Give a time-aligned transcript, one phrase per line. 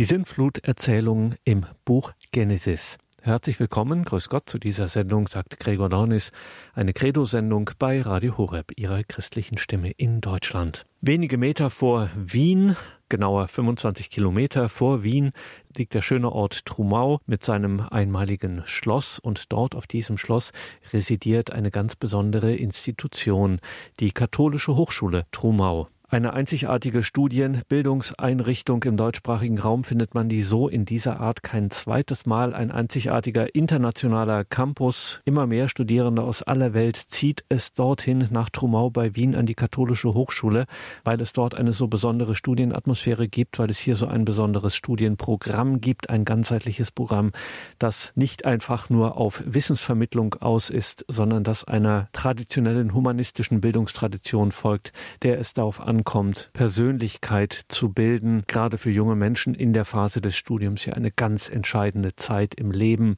[0.00, 2.96] Die Sintfluterzählung im Buch Genesis.
[3.20, 6.32] Herzlich willkommen, grüß Gott zu dieser Sendung, sagt Gregor Dornis,
[6.72, 10.86] eine Credo-Sendung bei Radio Horeb, ihrer christlichen Stimme in Deutschland.
[11.02, 12.76] Wenige Meter vor Wien,
[13.10, 15.32] genauer 25 Kilometer vor Wien,
[15.76, 20.52] liegt der schöne Ort Trumau mit seinem einmaligen Schloss und dort auf diesem Schloss
[20.94, 23.60] residiert eine ganz besondere Institution,
[23.98, 25.88] die Katholische Hochschule Trumau.
[26.12, 32.26] Eine einzigartige Studienbildungseinrichtung im deutschsprachigen Raum findet man die so in dieser Art kein zweites
[32.26, 32.52] Mal.
[32.52, 35.20] Ein einzigartiger internationaler Campus.
[35.24, 39.54] Immer mehr Studierende aus aller Welt zieht es dorthin nach Trumau bei Wien an die
[39.54, 40.66] Katholische Hochschule,
[41.04, 45.80] weil es dort eine so besondere Studienatmosphäre gibt, weil es hier so ein besonderes Studienprogramm
[45.80, 47.30] gibt, ein ganzheitliches Programm,
[47.78, 54.92] das nicht einfach nur auf Wissensvermittlung aus ist, sondern das einer traditionellen humanistischen Bildungstradition folgt,
[55.22, 60.22] der es darauf an ankommt, Persönlichkeit zu bilden, gerade für junge Menschen in der Phase
[60.22, 63.16] des Studiums ja eine ganz entscheidende Zeit im Leben.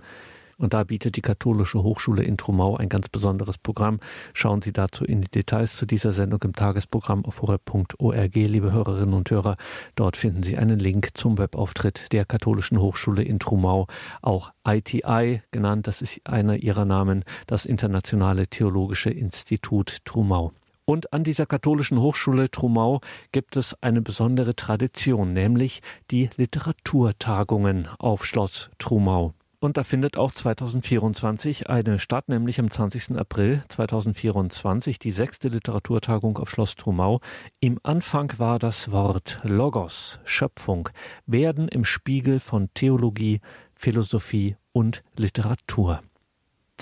[0.59, 4.01] Und da bietet die Katholische Hochschule in Trumau ein ganz besonderes Programm.
[4.35, 9.15] Schauen Sie dazu in die Details zu dieser Sendung im Tagesprogramm auf horeb.org, liebe Hörerinnen
[9.15, 9.57] und Hörer.
[9.95, 13.87] Dort finden Sie einen Link zum Webauftritt der Katholischen Hochschule in Trumau,
[14.23, 20.53] auch ITI genannt, das ist einer ihrer Namen, das Internationale Theologische Institut Trumau.
[20.85, 25.81] Und an dieser katholischen Hochschule Trumau gibt es eine besondere Tradition, nämlich
[26.11, 29.35] die Literaturtagungen auf Schloss Trumau.
[29.63, 33.17] Und da findet auch 2024 eine statt, nämlich am 20.
[33.17, 37.21] April 2024, die sechste Literaturtagung auf Schloss Trumau.
[37.61, 40.89] Im Anfang war das Wort Logos, Schöpfung,
[41.27, 43.41] werden im Spiegel von Theologie,
[43.77, 46.03] Philosophie und Literatur.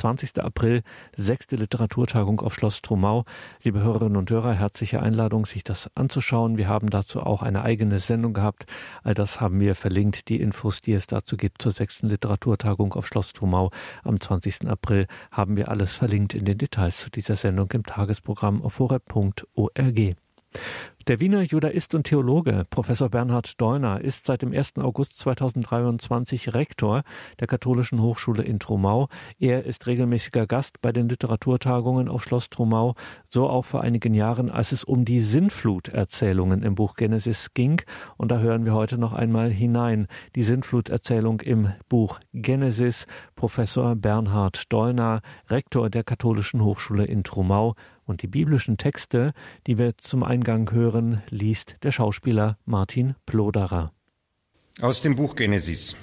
[0.00, 0.42] 20.
[0.42, 0.82] April,
[1.14, 3.26] sechste Literaturtagung auf Schloss Trumau.
[3.62, 6.56] Liebe Hörerinnen und Hörer, herzliche Einladung, sich das anzuschauen.
[6.56, 8.64] Wir haben dazu auch eine eigene Sendung gehabt.
[9.02, 13.06] All das haben wir verlinkt, die Infos, die es dazu gibt zur sechsten Literaturtagung auf
[13.06, 14.68] Schloss Trumau am 20.
[14.68, 20.16] April, haben wir alles verlinkt in den Details zu dieser Sendung im Tagesprogramm auf horeb.org.
[21.10, 24.78] Der Wiener Judaist und Theologe Professor Bernhard Deuner ist seit dem 1.
[24.78, 27.02] August 2023 Rektor
[27.40, 29.08] der Katholischen Hochschule in Trumau.
[29.40, 32.94] Er ist regelmäßiger Gast bei den Literaturtagungen auf Schloss Trumau,
[33.28, 37.82] so auch vor einigen Jahren, als es um die Sinnfluterzählungen im Buch Genesis ging.
[38.16, 40.06] Und da hören wir heute noch einmal hinein.
[40.36, 43.08] Die Sinnfluterzählung im Buch Genesis.
[43.34, 47.74] Professor Bernhard Deuner, Rektor der Katholischen Hochschule in Trumau.
[48.10, 49.34] Und die biblischen Texte,
[49.68, 53.92] die wir zum Eingang hören, liest der Schauspieler Martin Ploderer.
[54.80, 55.94] Aus dem Buch Genesis.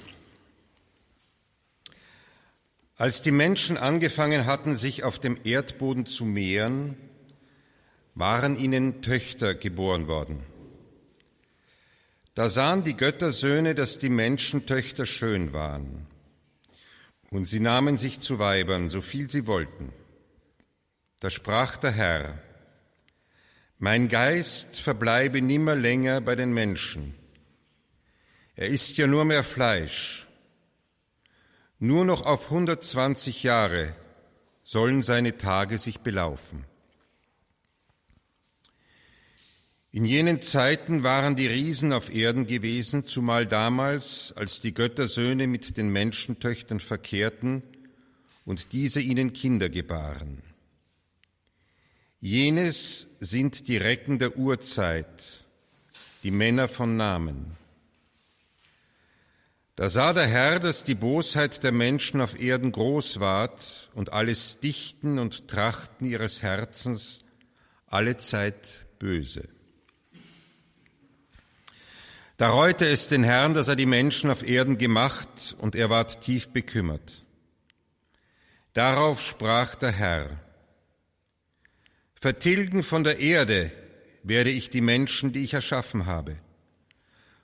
[2.96, 6.96] Als die Menschen angefangen hatten, sich auf dem Erdboden zu mehren,
[8.14, 10.40] waren ihnen Töchter geboren worden.
[12.34, 16.06] Da sahen die Göttersöhne, dass die Menschentöchter schön waren.
[17.30, 19.92] Und sie nahmen sich zu Weibern, so viel sie wollten.
[21.20, 22.38] Da sprach der Herr,
[23.78, 27.14] mein Geist verbleibe nimmer länger bei den Menschen.
[28.54, 30.26] Er ist ja nur mehr Fleisch.
[31.80, 33.94] Nur noch auf 120 Jahre
[34.62, 36.64] sollen seine Tage sich belaufen.
[39.90, 45.76] In jenen Zeiten waren die Riesen auf Erden gewesen, zumal damals, als die Göttersöhne mit
[45.76, 47.62] den Menschentöchtern verkehrten
[48.44, 50.42] und diese ihnen Kinder gebaren.
[52.20, 55.44] Jenes sind die Recken der Urzeit,
[56.24, 57.56] die Männer von Namen.
[59.76, 64.58] Da sah der Herr, dass die Bosheit der Menschen auf Erden groß ward und alles
[64.58, 67.22] Dichten und Trachten ihres Herzens
[67.86, 68.66] alle Zeit
[68.98, 69.48] böse.
[72.36, 76.20] Da reute es den Herrn, dass er die Menschen auf Erden gemacht, und er ward
[76.20, 77.24] tief bekümmert.
[78.72, 80.30] Darauf sprach der Herr,
[82.20, 83.70] Vertilgen von der Erde
[84.24, 86.36] werde ich die Menschen, die ich erschaffen habe,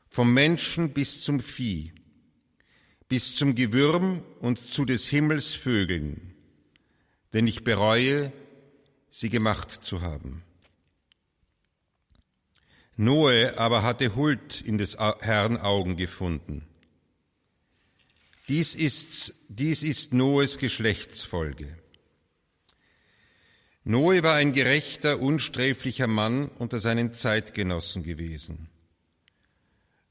[0.08, 1.92] vom Menschen bis zum Vieh,
[3.08, 6.34] bis zum Gewürm und zu des Himmels Vögeln,
[7.32, 8.32] denn ich bereue,
[9.08, 10.42] sie gemacht zu haben.
[12.96, 16.66] Noe aber hatte Huld in des Herrn Augen gefunden.
[18.48, 21.83] Dies ist, dies ist Noes Geschlechtsfolge.
[23.84, 28.70] Noe war ein gerechter, unsträflicher Mann unter seinen Zeitgenossen gewesen.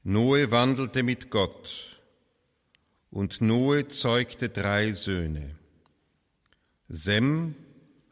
[0.04, 2.00] Noe wandelte mit Gott
[3.10, 5.56] und Noe zeugte drei Söhne,
[6.88, 7.56] Sem,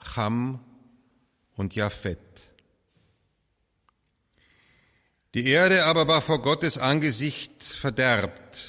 [0.03, 0.65] Cham
[1.55, 2.19] und Japhet.
[5.35, 8.69] Die Erde aber war vor Gottes Angesicht verderbt,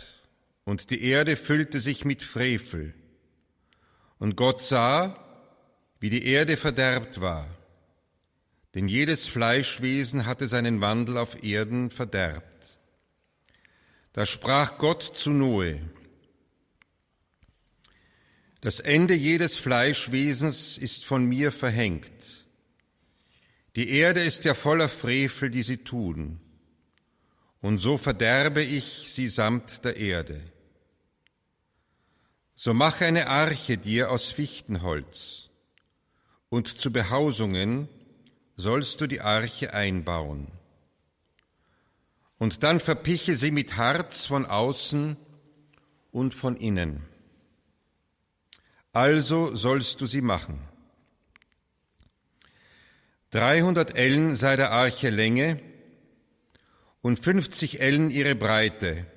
[0.63, 2.93] und die Erde füllte sich mit Frevel.
[4.17, 5.22] Und Gott sah,
[6.03, 7.47] wie die Erde verderbt war,
[8.75, 12.77] denn jedes Fleischwesen hatte seinen Wandel auf Erden verderbt.
[14.11, 15.79] Da sprach Gott zu Noe,
[18.59, 22.45] das Ende jedes Fleischwesens ist von mir verhängt.
[23.77, 26.41] Die Erde ist ja voller Frevel, die sie tun,
[27.61, 30.41] und so verderbe ich sie samt der Erde.
[32.55, 35.49] So mache eine Arche dir aus Fichtenholz,
[36.53, 37.89] und zu Behausungen
[38.57, 40.49] sollst du die Arche einbauen.
[42.37, 45.17] Und dann verpiche sie mit Harz von außen
[46.11, 47.01] und von innen.
[48.91, 50.59] Also sollst du sie machen.
[53.31, 55.59] 300 Ellen sei der Arche Länge
[57.01, 59.07] und 50 Ellen ihre Breite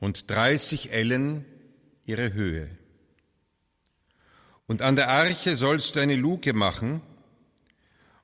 [0.00, 1.44] und 30 Ellen
[2.06, 2.76] ihre Höhe.
[4.66, 7.02] Und an der Arche sollst du eine Luke machen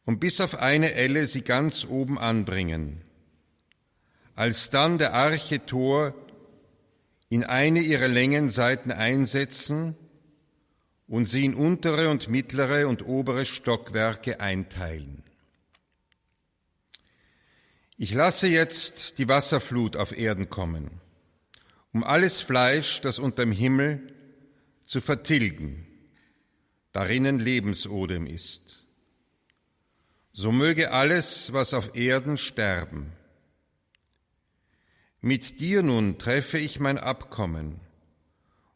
[0.04, 3.02] und bis auf eine Elle sie ganz oben anbringen.
[4.34, 6.14] Alsdann der Arche Tor
[7.28, 9.96] in eine ihrer Längenseiten einsetzen
[11.06, 15.22] und sie in untere und mittlere und obere Stockwerke einteilen.
[17.98, 20.90] Ich lasse jetzt die Wasserflut auf Erden kommen,
[21.92, 24.14] um alles Fleisch, das unterm Himmel,
[24.86, 25.86] zu vertilgen,
[26.92, 28.86] darinnen Lebensodem ist.
[30.32, 33.12] So möge alles, was auf Erden, sterben.
[35.20, 37.80] Mit dir nun treffe ich mein Abkommen,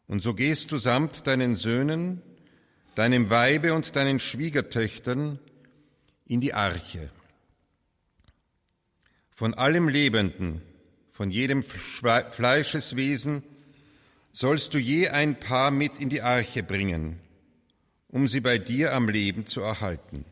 [0.07, 2.21] und so gehst du samt deinen Söhnen,
[2.93, 5.39] deinem Weibe und deinen Schwiegertöchtern
[6.25, 7.09] in die Arche.
[9.31, 10.61] Von allem Lebenden,
[11.11, 13.43] von jedem Fleischeswesen
[14.31, 17.19] sollst du je ein Paar mit in die Arche bringen,
[18.15, 20.23] um sie bei dir am Leben zu erhalten.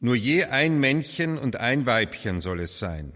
[0.00, 3.12] Nur je ein Männchen und ein Weibchen soll es sein.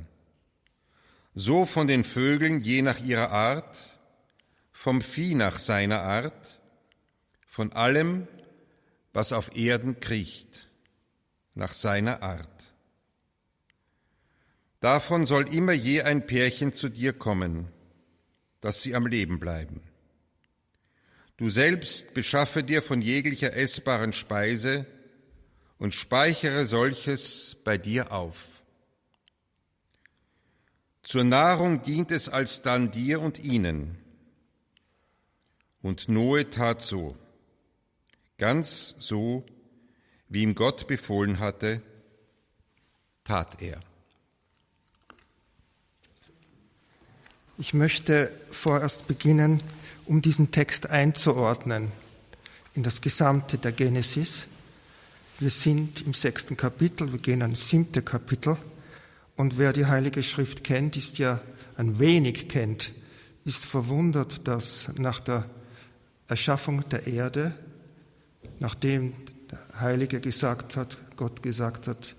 [1.35, 3.75] So von den Vögeln je nach ihrer Art,
[4.71, 6.61] vom Vieh nach seiner Art,
[7.47, 8.29] von allem,
[9.15, 10.69] was auf Erden kriecht,
[11.55, 12.75] nach seiner Art.
[14.81, 17.69] Davon soll immer je ein Pärchen zu dir kommen,
[18.61, 19.88] dass sie am Leben bleiben.
[21.38, 24.87] Du selbst beschaffe dir von jeglicher essbaren Speise
[25.79, 28.49] und speichere solches bei dir auf.
[31.05, 33.96] Zur Nahrung dient es alsdann dir und ihnen.
[35.81, 37.17] Und Noe tat so,
[38.37, 39.46] ganz so,
[40.29, 41.82] wie ihm Gott befohlen hatte,
[43.23, 43.81] tat er.
[47.58, 49.62] Ich möchte vorerst beginnen,
[50.08, 51.93] um diesen Text einzuordnen
[52.75, 54.46] in das Gesamte der Genesis.
[55.38, 58.56] Wir sind im sechsten Kapitel, wir gehen ans siebte Kapitel.
[59.37, 61.40] Und wer die Heilige Schrift kennt, ist ja
[61.76, 62.93] ein wenig kennt,
[63.44, 65.44] ist verwundert, dass nach der
[66.26, 67.55] Erschaffung der Erde,
[68.58, 69.12] nachdem
[69.50, 72.14] der Heilige gesagt hat, Gott gesagt hat,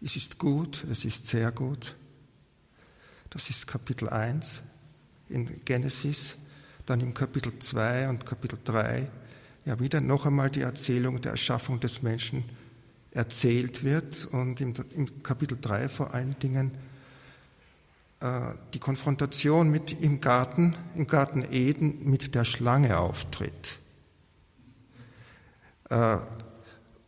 [0.00, 1.96] es ist gut, es ist sehr gut,
[3.30, 4.62] das ist Kapitel 1
[5.28, 6.36] in Genesis.
[6.86, 9.08] Dann im Kapitel 2 und Kapitel 3
[9.64, 12.44] ja wieder noch einmal die Erzählung der Erschaffung des Menschen
[13.10, 16.72] erzählt wird und im, im Kapitel 3 vor allen Dingen
[18.20, 23.78] äh, die Konfrontation mit im Garten, im Garten Eden mit der Schlange auftritt.
[25.90, 26.18] Äh,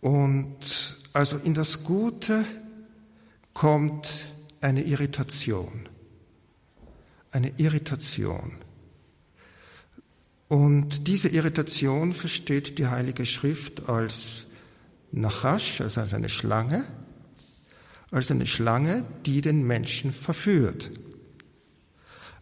[0.00, 2.44] und also in das Gute
[3.54, 4.26] kommt
[4.60, 5.88] eine Irritation
[7.30, 8.52] eine Irritation.
[10.48, 14.46] Und diese Irritation versteht die Heilige Schrift als
[15.12, 16.84] Nachash, also als eine Schlange,
[18.10, 20.90] als eine Schlange, die den Menschen verführt.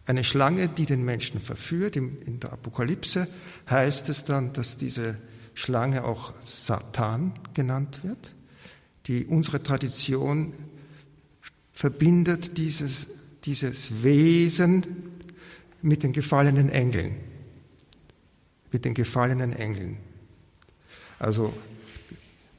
[0.05, 1.97] Eine Schlange, die den Menschen verführt.
[1.97, 3.27] In der Apokalypse
[3.69, 5.17] heißt es dann, dass diese
[5.53, 8.33] Schlange auch Satan genannt wird.
[9.07, 10.53] Die unsere Tradition
[11.73, 13.07] verbindet dieses
[13.47, 14.85] dieses Wesen
[15.81, 17.15] mit den gefallenen Engeln.
[18.77, 19.97] Mit den gefallenen Engeln.
[21.17, 21.51] Also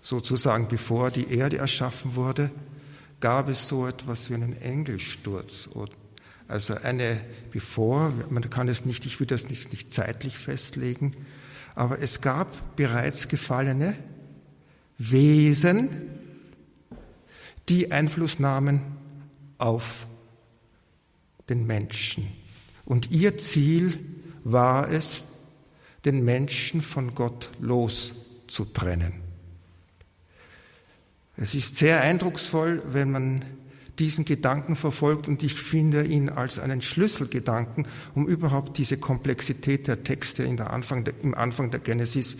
[0.00, 2.50] sozusagen bevor die Erde erschaffen wurde,
[3.20, 5.68] gab es so etwas wie einen Engelsturz.
[6.48, 7.20] Also eine,
[7.52, 11.12] bevor, man kann es nicht, ich will das nicht, nicht zeitlich festlegen,
[11.76, 13.96] aber es gab bereits gefallene
[14.98, 15.88] Wesen,
[17.68, 18.80] die Einfluss nahmen
[19.58, 20.08] auf
[21.48, 22.26] den Menschen.
[22.84, 23.96] Und ihr Ziel
[24.42, 25.37] war es,
[26.04, 29.14] den Menschen von Gott loszutrennen.
[31.36, 33.44] Es ist sehr eindrucksvoll, wenn man
[33.98, 40.04] diesen Gedanken verfolgt und ich finde ihn als einen Schlüsselgedanken, um überhaupt diese Komplexität der
[40.04, 42.36] Texte in der Anfang, im Anfang der Genesis,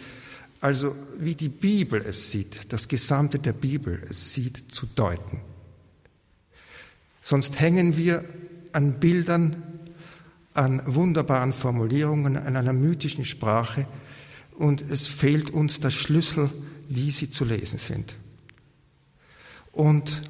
[0.60, 5.40] also wie die Bibel es sieht, das Gesamte der Bibel es sieht, zu deuten.
[7.22, 8.24] Sonst hängen wir
[8.72, 9.62] an Bildern,
[10.58, 13.86] an wunderbaren Formulierungen, an einer mythischen Sprache
[14.56, 16.50] und es fehlt uns der Schlüssel,
[16.88, 18.16] wie sie zu lesen sind.
[19.70, 20.22] Und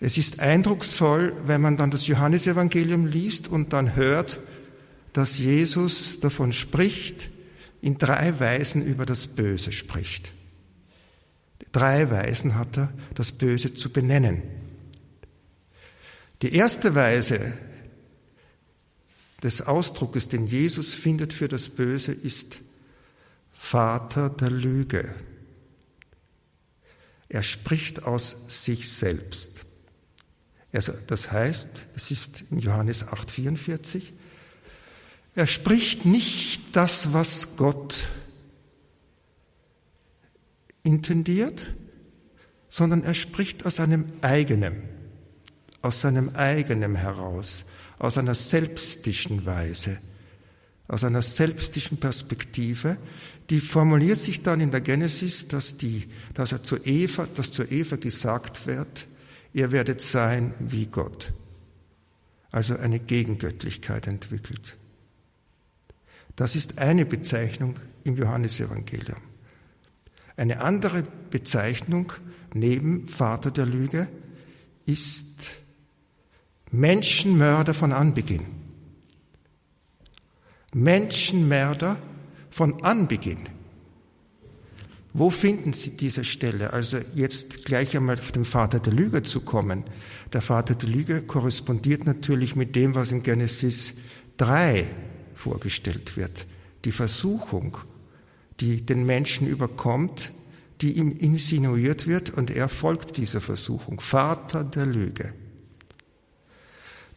[0.00, 4.40] es ist eindrucksvoll, wenn man dann das Johannesevangelium liest und dann hört,
[5.12, 7.30] dass Jesus davon spricht,
[7.80, 10.32] in drei Weisen über das Böse spricht.
[11.70, 14.42] Drei Weisen hat er, das Böse zu benennen.
[16.42, 17.52] Die erste Weise
[19.42, 22.60] des Ausdruckes, den Jesus findet für das Böse, ist
[23.52, 25.14] Vater der Lüge.
[27.28, 29.64] Er spricht aus sich selbst.
[30.72, 34.02] Das heißt, es ist in Johannes 8,44,
[35.34, 38.08] er spricht nicht das, was Gott
[40.82, 41.74] intendiert,
[42.68, 44.82] sondern er spricht aus einem eigenen,
[45.80, 47.66] aus seinem eigenen heraus,
[47.98, 49.98] aus einer selbstischen Weise,
[50.86, 52.96] aus einer selbstischen Perspektive,
[53.50, 57.64] die formuliert sich dann in der Genesis, dass, die, dass er zu Eva, dass zu
[57.64, 59.06] Eva gesagt wird,
[59.52, 61.32] ihr werdet sein wie Gott.
[62.50, 64.76] Also eine Gegengöttlichkeit entwickelt.
[66.36, 69.20] Das ist eine Bezeichnung im Johannesevangelium.
[70.36, 72.12] Eine andere Bezeichnung
[72.54, 74.08] neben Vater der Lüge
[74.86, 75.50] ist
[76.70, 78.46] Menschenmörder von Anbeginn.
[80.74, 81.96] Menschenmörder
[82.50, 83.48] von Anbeginn.
[85.14, 86.72] Wo finden Sie diese Stelle?
[86.72, 89.84] Also jetzt gleich einmal auf den Vater der Lüge zu kommen.
[90.32, 93.94] Der Vater der Lüge korrespondiert natürlich mit dem, was in Genesis
[94.36, 94.86] 3
[95.34, 96.46] vorgestellt wird.
[96.84, 97.78] Die Versuchung,
[98.60, 100.32] die den Menschen überkommt,
[100.82, 104.00] die ihm insinuiert wird und er folgt dieser Versuchung.
[104.00, 105.32] Vater der Lüge.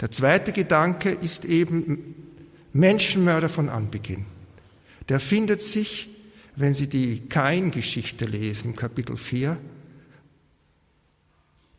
[0.02, 2.16] Der zweite Gedanke ist eben
[2.74, 4.26] Menschenmörder von Anbeginn.
[5.10, 6.12] Der findet sich
[6.56, 9.58] wenn Sie die Kain-Geschichte lesen, Kapitel 4,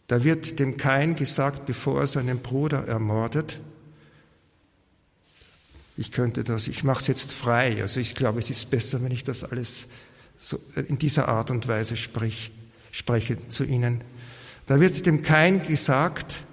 [0.09, 3.61] da wird dem Kain gesagt, bevor er seinen Bruder ermordet,
[5.97, 9.13] ich könnte das, ich mache es jetzt frei, also ich glaube, es ist besser, wenn
[9.13, 9.87] ich das alles
[10.39, 12.51] so in dieser Art und Weise sprich,
[12.91, 14.03] spreche zu Ihnen.
[14.67, 16.45] Da wird dem Kain gesagt,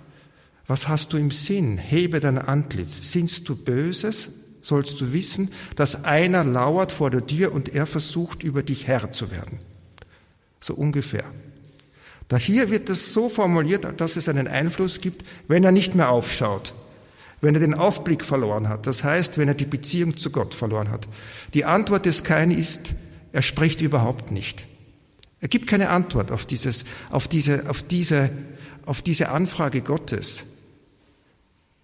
[0.70, 1.80] was hast du im Sinn?
[1.80, 3.12] Hebe dein Antlitz.
[3.12, 4.30] Sinnst du Böses?
[4.62, 9.12] sollst du wissen, dass einer lauert vor der Tür und er versucht, über dich Herr
[9.12, 9.60] zu werden.
[10.60, 11.24] So ungefähr.
[12.28, 16.10] Da hier wird es so formuliert, dass es einen Einfluss gibt, wenn er nicht mehr
[16.10, 16.74] aufschaut,
[17.42, 20.92] wenn er den Aufblick verloren hat, das heißt, wenn er die Beziehung zu Gott verloren
[20.92, 21.08] hat.
[21.54, 22.94] Die Antwort des Kain ist,
[23.32, 24.68] er spricht überhaupt nicht.
[25.42, 28.30] Er gibt keine Antwort auf dieses, auf diese, auf diese,
[28.86, 30.44] auf diese Anfrage Gottes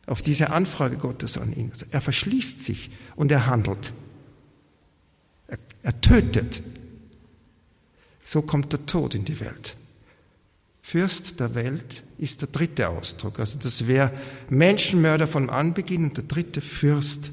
[0.07, 1.71] auf diese Anfrage Gottes an ihn.
[1.71, 3.93] Also er verschließt sich und er handelt.
[5.47, 6.61] Er, er tötet.
[8.23, 9.75] So kommt der Tod in die Welt.
[10.81, 13.39] Fürst der Welt ist der dritte Ausdruck.
[13.39, 14.11] Also das wäre
[14.49, 17.31] Menschenmörder von Anbeginn und der dritte Fürst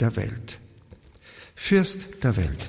[0.00, 0.58] der Welt.
[1.54, 2.68] Fürst der Welt.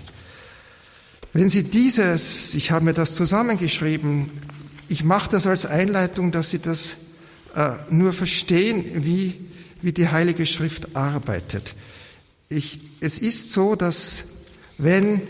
[1.34, 4.30] Wenn Sie dieses, ich habe mir das zusammengeschrieben,
[4.88, 6.98] ich mache das als Einleitung, dass Sie das
[7.90, 9.36] nur verstehen, wie,
[9.82, 11.76] wie die Heilige Schrift arbeitet.
[12.50, 14.28] Ich, es ist so, dass
[14.78, 15.22] wenn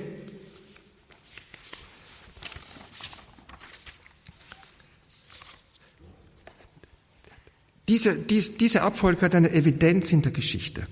[7.87, 10.87] diese, dies, diese Abfolge hat eine Evidenz in der Geschichte.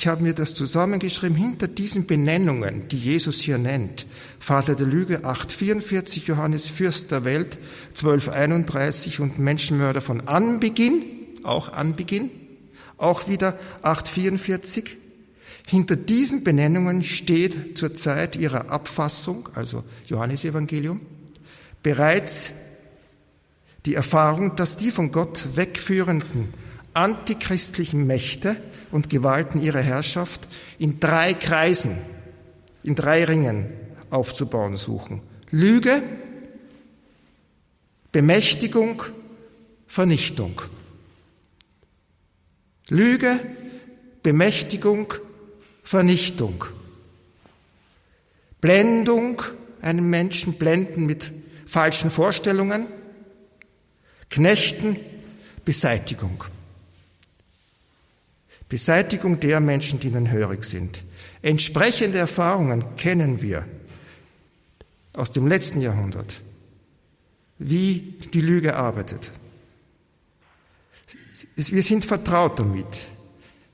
[0.00, 4.06] Ich habe mir das zusammengeschrieben hinter diesen Benennungen, die Jesus hier nennt.
[4.38, 7.58] Vater der Lüge 844, Johannes Fürst der Welt
[7.90, 11.02] 1231 und Menschenmörder von Anbeginn,
[11.42, 12.30] auch Anbeginn,
[12.96, 14.96] auch wieder 844.
[15.66, 21.02] Hinter diesen Benennungen steht zur Zeit ihrer Abfassung, also Johannes Evangelium,
[21.82, 22.52] bereits
[23.84, 26.48] die Erfahrung, dass die von Gott wegführenden
[26.94, 28.56] antichristlichen Mächte
[28.90, 31.96] und Gewalten ihrer Herrschaft in drei Kreisen,
[32.82, 33.68] in drei Ringen
[34.10, 35.20] aufzubauen suchen.
[35.50, 36.02] Lüge,
[38.12, 39.02] Bemächtigung,
[39.86, 40.62] Vernichtung.
[42.88, 43.38] Lüge,
[44.22, 45.14] Bemächtigung,
[45.82, 46.64] Vernichtung.
[48.60, 49.42] Blendung,
[49.80, 51.32] einen Menschen blenden mit
[51.66, 52.88] falschen Vorstellungen.
[54.28, 54.96] Knechten,
[55.64, 56.44] Beseitigung.
[58.70, 61.02] Beseitigung der Menschen, die ihnen hörig sind.
[61.42, 63.66] Entsprechende Erfahrungen kennen wir
[65.12, 66.40] aus dem letzten Jahrhundert,
[67.58, 69.32] wie die Lüge arbeitet.
[71.56, 73.06] Wir sind vertraut damit.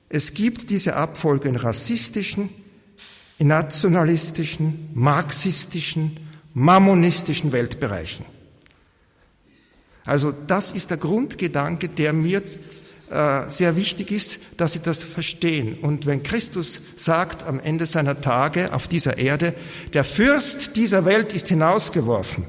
[0.09, 2.49] Es gibt diese Abfolge in rassistischen,
[3.39, 6.17] in nationalistischen, marxistischen,
[6.55, 8.25] mammonistischen Weltbereichen.
[10.07, 12.43] Also das ist der Grundgedanke, der mir
[13.09, 15.79] sehr wichtig ist, dass Sie das verstehen.
[15.81, 19.55] Und wenn Christus sagt am Ende seiner Tage auf dieser Erde,
[19.93, 22.45] der Fürst dieser Welt ist hinausgeworfen,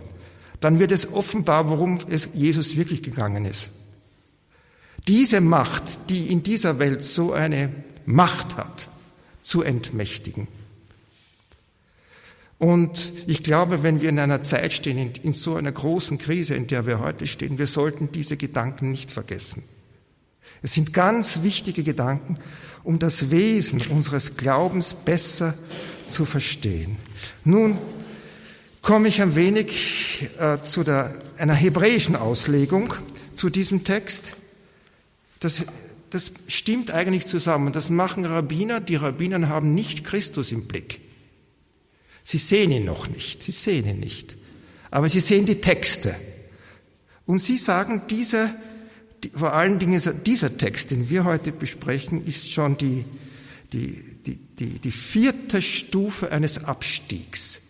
[0.60, 3.70] dann wird es offenbar, worum es Jesus wirklich gegangen ist.
[5.08, 7.72] Diese Macht, die in dieser Welt so eine
[8.06, 8.90] Macht hat,
[9.42, 10.48] zu entmächtigen.
[12.58, 16.56] Und ich glaube, wenn wir in einer Zeit stehen, in, in, so einer großen Krise,
[16.56, 19.64] in der wir heute stehen, wir sollten diese Gedanken nicht vergessen.
[20.62, 22.38] Es sind ganz wichtige Gedanken,
[22.84, 25.54] um das Wesen unseres Glaubens besser
[26.06, 26.98] zu verstehen.
[27.44, 27.78] Nun
[28.82, 32.94] komme ich ein wenig äh, zu der, einer hebräischen Auslegung
[33.34, 34.38] zu diesem Text.
[35.40, 35.66] Das,
[36.10, 37.74] das stimmt eigentlich zusammen.
[37.74, 38.80] Das machen Rabbiner.
[38.80, 41.02] Die Rabbiner haben nicht Christus im Blick.
[42.24, 43.44] Sie sehen ihn noch nicht.
[43.44, 44.38] Sie sehen ihn nicht.
[44.90, 46.16] Aber sie sehen die Texte.
[47.26, 48.56] Und sie sagen, diese, die,
[49.34, 53.06] vor allen Dingen dieser Text, den wir heute besprechen, ist schon die,
[53.74, 57.62] die, die, die, die vierte Stufe eines Abstiegs.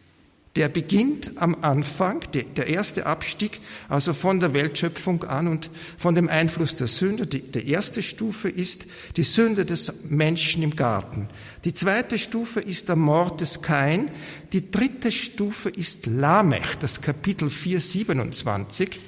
[0.57, 6.27] Der beginnt am Anfang, der erste Abstieg, also von der Weltschöpfung an und von dem
[6.29, 7.27] Einfluss der Sünde.
[7.27, 8.87] Die, erste Stufe ist
[9.17, 11.29] die Sünde des Menschen im Garten.
[11.63, 14.09] Die zweite Stufe ist der Mord des Kain.
[14.51, 18.99] Die dritte Stufe ist Lamech, das Kapitel 4, 27,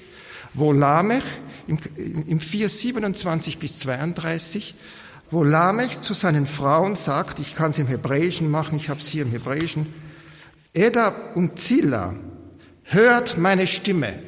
[0.54, 1.24] wo Lamech
[1.70, 1.80] im,
[2.28, 4.76] im 4, 27 bis 32
[5.32, 9.08] wo Lamech zu seinen Frauen sagt, ich kann es im Hebräischen machen, ich habe es
[9.08, 9.86] hier im Hebräischen,
[10.74, 12.16] Eda und Zilla,
[12.84, 14.20] hört meine Stimme.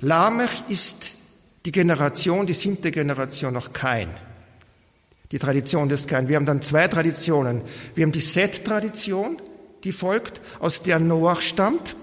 [0.00, 1.16] Lamech ist
[1.64, 4.14] die Generation, die siebte Generation noch kein.
[5.32, 6.28] Die Tradition des Kain.
[6.28, 7.62] Wir haben dann zwei Traditionen.
[7.94, 9.40] Wir haben die Set-Tradition,
[9.84, 11.94] die folgt, aus der Noach stammt.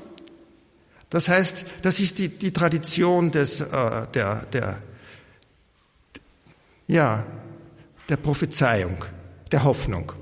[1.10, 4.77] Das heißt, das ist die, die Tradition des, äh, der, der,
[6.88, 7.26] ja,
[8.10, 8.97] der Prophezeiung,
[9.52, 10.13] der Hoffnung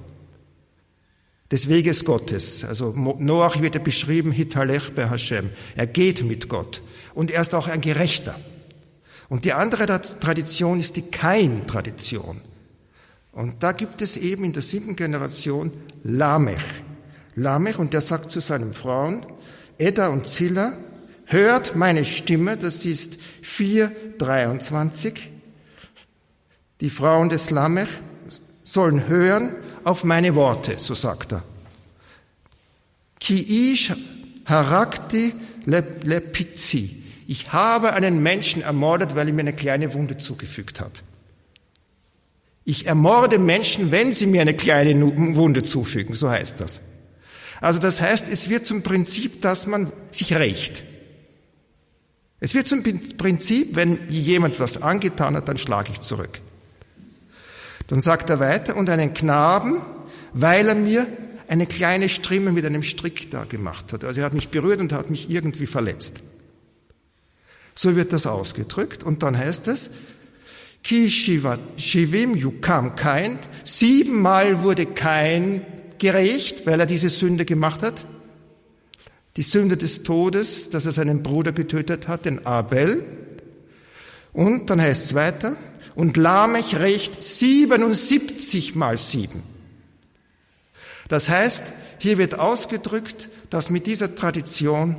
[1.51, 2.63] des Weges Gottes.
[2.63, 5.51] Also Noach wird ja beschrieben, Hitalech bei Hashem.
[5.75, 6.81] Er geht mit Gott.
[7.13, 8.35] Und er ist auch ein Gerechter.
[9.29, 12.41] Und die andere Tradition ist die Kain-Tradition.
[13.31, 15.71] Und da gibt es eben in der siebten Generation
[16.03, 16.63] Lamech.
[17.35, 19.25] Lamech, und der sagt zu seinen Frauen,
[19.77, 20.73] Edda und Zilla,
[21.25, 25.13] hört meine Stimme, das ist 4,23.
[26.81, 27.89] Die Frauen des Lamech
[28.63, 31.43] sollen hören auf meine Worte, so sagt er.
[33.19, 33.93] Ki ish
[34.45, 35.33] harakti
[35.65, 37.03] lepizi.
[37.27, 41.03] Ich habe einen Menschen ermordet, weil er mir eine kleine Wunde zugefügt hat.
[42.65, 44.99] Ich ermorde Menschen, wenn sie mir eine kleine
[45.35, 46.81] Wunde zufügen, so heißt das.
[47.61, 50.83] Also das heißt, es wird zum Prinzip, dass man sich rächt.
[52.39, 56.41] Es wird zum Prinzip, wenn jemand was angetan hat, dann schlage ich zurück.
[57.87, 59.81] Dann sagt er weiter, und einen Knaben,
[60.33, 61.07] weil er mir
[61.47, 64.03] eine kleine Strimme mit einem Strick da gemacht hat.
[64.03, 66.23] Also er hat mich berührt und hat mich irgendwie verletzt.
[67.75, 69.91] So wird das ausgedrückt und dann heißt es,
[70.83, 75.65] Ki Shivim Yukam Kain, siebenmal wurde Kain
[75.97, 78.05] gerecht, weil er diese Sünde gemacht hat.
[79.35, 83.03] Die Sünde des Todes, dass er seinen Bruder getötet hat, den Abel.
[84.31, 85.57] Und dann heißt es weiter,
[85.95, 89.43] und Lamech rächt 77 mal sieben.
[91.07, 91.65] Das heißt,
[91.99, 94.97] hier wird ausgedrückt, dass mit dieser Tradition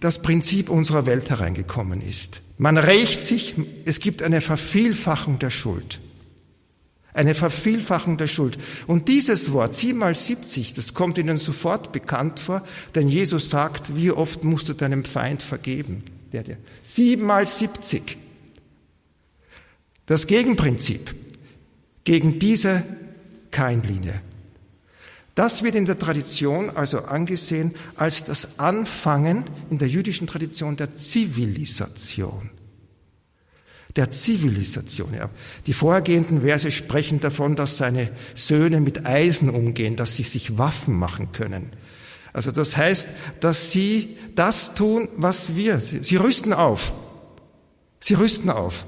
[0.00, 2.40] das Prinzip unserer Welt hereingekommen ist.
[2.58, 6.00] Man rächt sich, es gibt eine Vervielfachung der Schuld.
[7.12, 8.58] Eine Vervielfachung der Schuld.
[8.86, 12.62] Und dieses Wort, sieben mal siebzig, das kommt Ihnen sofort bekannt vor,
[12.94, 16.02] denn Jesus sagt, wie oft musst du deinem Feind vergeben?
[16.32, 16.58] Der, der.
[16.82, 18.18] Sieben mal siebzig.
[20.06, 21.14] Das Gegenprinzip
[22.04, 22.82] gegen diese
[23.50, 24.20] Keinlinie.
[25.34, 30.96] Das wird in der Tradition also angesehen als das Anfangen in der jüdischen Tradition der
[30.96, 32.50] Zivilisation.
[33.96, 35.12] Der Zivilisation.
[35.12, 35.28] Ja.
[35.66, 40.94] Die vorhergehenden Verse sprechen davon, dass seine Söhne mit Eisen umgehen, dass sie sich Waffen
[40.94, 41.70] machen können.
[42.32, 43.08] Also das heißt,
[43.40, 45.80] dass sie das tun, was wir.
[45.80, 46.92] Sie rüsten auf.
[48.00, 48.86] Sie rüsten auf.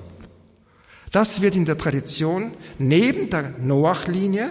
[1.12, 4.48] Das wird in der Tradition neben der Noach-Linie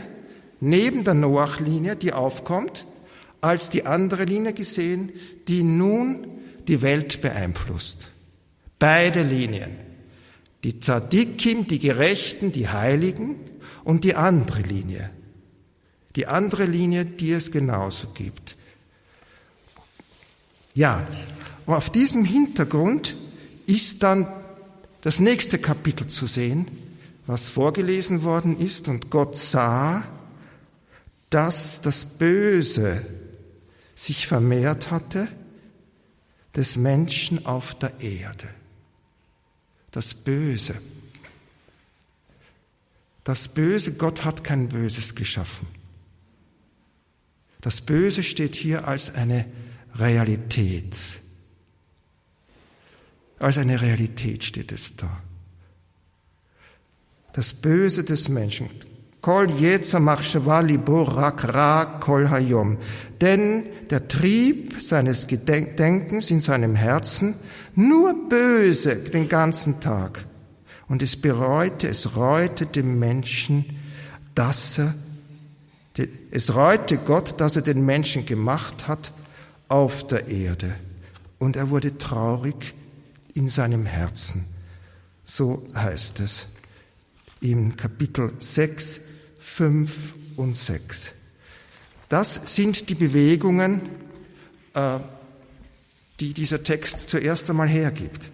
[0.59, 2.85] neben der Noach-Linie, die aufkommt,
[3.41, 5.11] als die andere Linie gesehen,
[5.47, 6.27] die nun
[6.67, 8.11] die Welt beeinflusst.
[8.79, 9.75] Beide Linien.
[10.63, 13.35] Die Tzadikim, die Gerechten, die Heiligen
[13.83, 15.11] und die andere Linie.
[16.15, 18.57] Die andere Linie, die es genauso gibt.
[20.73, 21.07] Ja,
[21.67, 23.15] auf diesem Hintergrund
[23.67, 24.27] ist dann
[25.01, 26.69] das nächste Kapitel zu sehen,
[27.25, 28.87] was vorgelesen worden ist.
[28.87, 30.03] Und Gott sah,
[31.29, 33.05] dass das Böse
[33.95, 35.27] sich vermehrt hatte
[36.55, 38.49] des Menschen auf der Erde.
[39.91, 40.75] Das Böse.
[43.23, 45.67] Das Böse, Gott hat kein Böses geschaffen.
[47.61, 49.45] Das Böse steht hier als eine
[49.95, 50.95] Realität.
[53.39, 55.09] Als eine Realität steht es da.
[57.33, 58.69] Das Böse des Menschen.
[59.21, 62.77] Kol yetzer machshava libo rak ra kol hayom.
[63.21, 67.35] Denn der Trieb seines Gedenkens in seinem Herzen
[67.75, 70.25] nur böse den ganzen Tag.
[70.87, 73.65] Und es bereute, es reute dem Menschen,
[74.33, 74.93] dass er,
[76.31, 79.11] es reute Gott, dass er den Menschen gemacht hat
[79.67, 80.73] auf der Erde.
[81.39, 82.73] Und er wurde traurig
[83.37, 84.43] in seinem Herzen.
[85.23, 86.47] So heißt es
[87.39, 89.01] im Kapitel 6,
[89.39, 91.11] 5 und 6.
[92.09, 93.89] Das sind die Bewegungen,
[94.73, 94.99] äh,
[96.19, 98.31] die dieser Text zuerst einmal hergibt.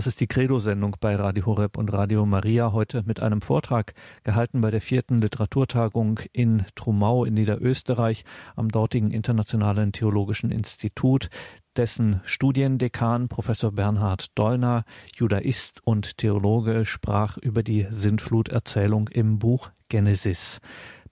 [0.00, 3.92] Das ist die Credo-Sendung bei Radio Horeb und Radio Maria heute mit einem Vortrag
[4.24, 8.24] gehalten bei der vierten Literaturtagung in Trumau in Niederösterreich
[8.56, 11.28] am dortigen Internationalen Theologischen Institut,
[11.76, 14.86] dessen Studiendekan Professor Bernhard Dollner,
[15.16, 20.60] Judaist und Theologe, sprach über die Sintfluterzählung im Buch Genesis.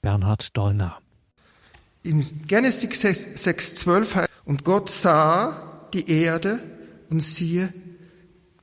[0.00, 0.96] Bernhard Dollner.
[2.04, 6.60] In Genesis 6,12 und Gott sah die Erde
[7.10, 7.70] und siehe,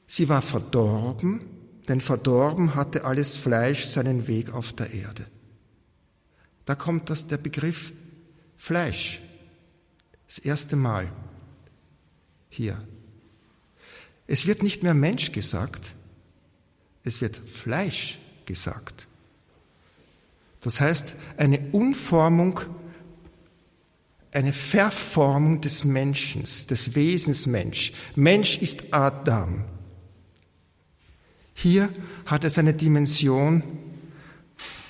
[0.08, 1.42] Sie war verdorben
[1.88, 5.26] denn verdorben hatte alles Fleisch seinen Weg auf der Erde.
[6.66, 7.94] Da kommt das, der Begriff
[8.58, 9.22] Fleisch.
[10.28, 11.12] Das erste Mal
[12.50, 12.82] hier.
[14.28, 15.94] Es wird nicht mehr Mensch gesagt,
[17.04, 19.08] es wird Fleisch gesagt.
[20.62, 22.60] Das heißt, eine Unformung,
[24.32, 27.94] eine Verformung des Menschen, des Wesens Mensch.
[28.16, 29.66] Mensch ist Adam.
[31.56, 31.90] Hier
[32.26, 33.64] hat es eine Dimension,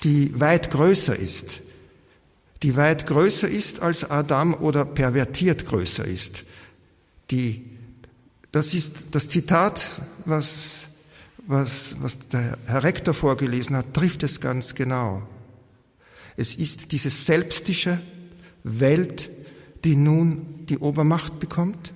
[0.02, 1.60] die weit größer ist,
[2.62, 6.44] die weit größer ist als Adam oder pervertiert größer ist.
[7.30, 7.64] Die,
[8.52, 9.90] das ist das Zitat,
[10.24, 10.88] was,
[11.46, 15.22] was, was der Herr Rektor vorgelesen hat, trifft es ganz genau.
[16.36, 18.00] Es ist diese selbstische
[18.64, 19.30] Welt,
[19.84, 21.92] die nun die Obermacht bekommt.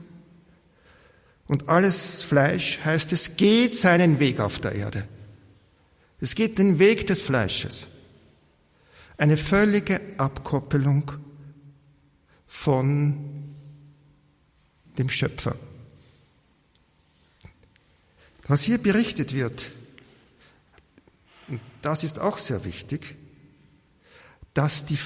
[1.51, 5.09] Und alles Fleisch, heißt es, geht seinen Weg auf der Erde.
[6.21, 7.89] Es geht den Weg des Fleisches.
[9.17, 11.11] Eine völlige Abkoppelung
[12.47, 13.53] von
[14.97, 15.57] dem Schöpfer.
[18.47, 19.73] Was hier berichtet wird,
[21.49, 23.17] und das ist auch sehr wichtig,
[24.55, 24.99] dass die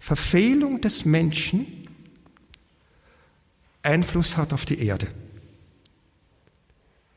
[0.00, 1.86] Verfehlung des Menschen
[3.82, 5.08] Einfluss hat auf die Erde,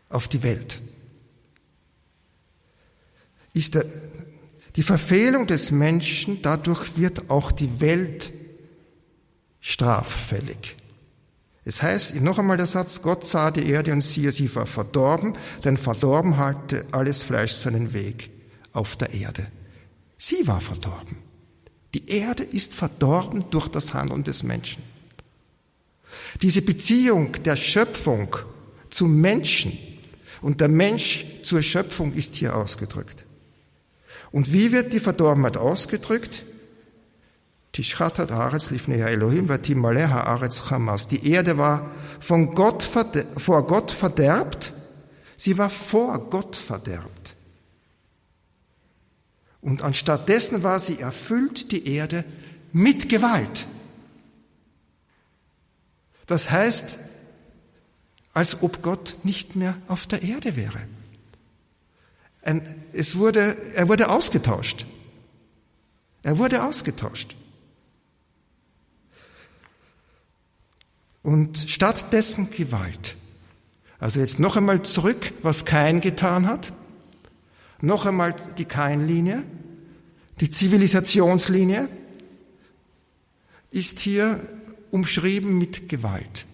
[0.10, 0.82] auf die Welt.
[3.54, 3.86] Ist der,
[4.76, 8.32] die Verfehlung des Menschen, dadurch wird auch die Welt
[9.60, 10.76] straffällig.
[11.66, 15.34] Es heißt, noch einmal der Satz, Gott sah die Erde und siehe, sie war verdorben,
[15.64, 18.30] denn verdorben hatte alles Fleisch seinen Weg
[18.74, 19.48] auf der Erde.
[20.18, 21.18] Sie war verdorben.
[21.94, 24.84] Die Erde ist verdorben durch das Handeln des Menschen.
[26.42, 28.36] Diese Beziehung der Schöpfung
[28.90, 29.78] zum Menschen
[30.42, 33.26] und der Mensch zur Schöpfung ist hier ausgedrückt.
[34.32, 36.44] Und wie wird die Verdorbenheit ausgedrückt?
[41.08, 42.88] Die Erde war von Gott,
[43.38, 44.74] vor Gott verderbt.
[45.38, 47.36] Sie war vor Gott verderbt.
[49.62, 52.24] Und anstattdessen war sie erfüllt, die Erde,
[52.72, 53.66] mit Gewalt.
[56.28, 56.98] Das heißt,
[58.34, 60.80] als ob Gott nicht mehr auf der Erde wäre.
[62.94, 64.86] es wurde, er wurde ausgetauscht.
[66.24, 67.36] Er wurde ausgetauscht.
[71.22, 73.16] Und stattdessen Gewalt.
[74.00, 76.72] Also jetzt noch einmal zurück, was Kain getan hat.
[77.82, 79.44] Noch einmal die Kain-Linie,
[80.40, 81.90] die Zivilisationslinie
[83.72, 84.40] ist hier
[84.92, 86.46] umschrieben mit Gewalt,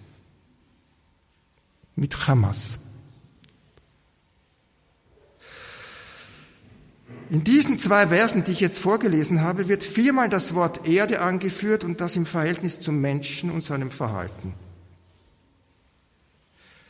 [1.96, 2.80] mit Hamas.
[7.30, 11.84] In diesen zwei Versen, die ich jetzt vorgelesen habe, wird viermal das Wort Erde angeführt
[11.84, 14.54] und das im Verhältnis zum Menschen und seinem Verhalten.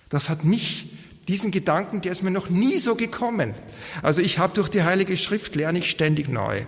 [0.10, 0.92] Das hat mich
[1.28, 3.56] diesen Gedanken, der ist mir noch nie so gekommen.
[4.04, 6.66] Also ich habe durch die Heilige Schrift lerne ich ständig neu.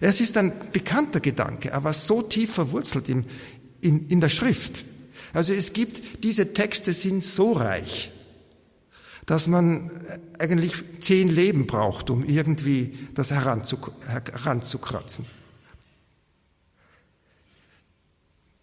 [0.00, 3.24] Es ist ein bekannter Gedanke, aber so tief verwurzelt in,
[3.82, 4.84] in, in der Schrift.
[5.34, 8.12] Also es gibt, diese Texte sind so reich,
[9.26, 9.90] dass man
[10.38, 15.26] eigentlich zehn Leben braucht, um irgendwie das heranzukratzen.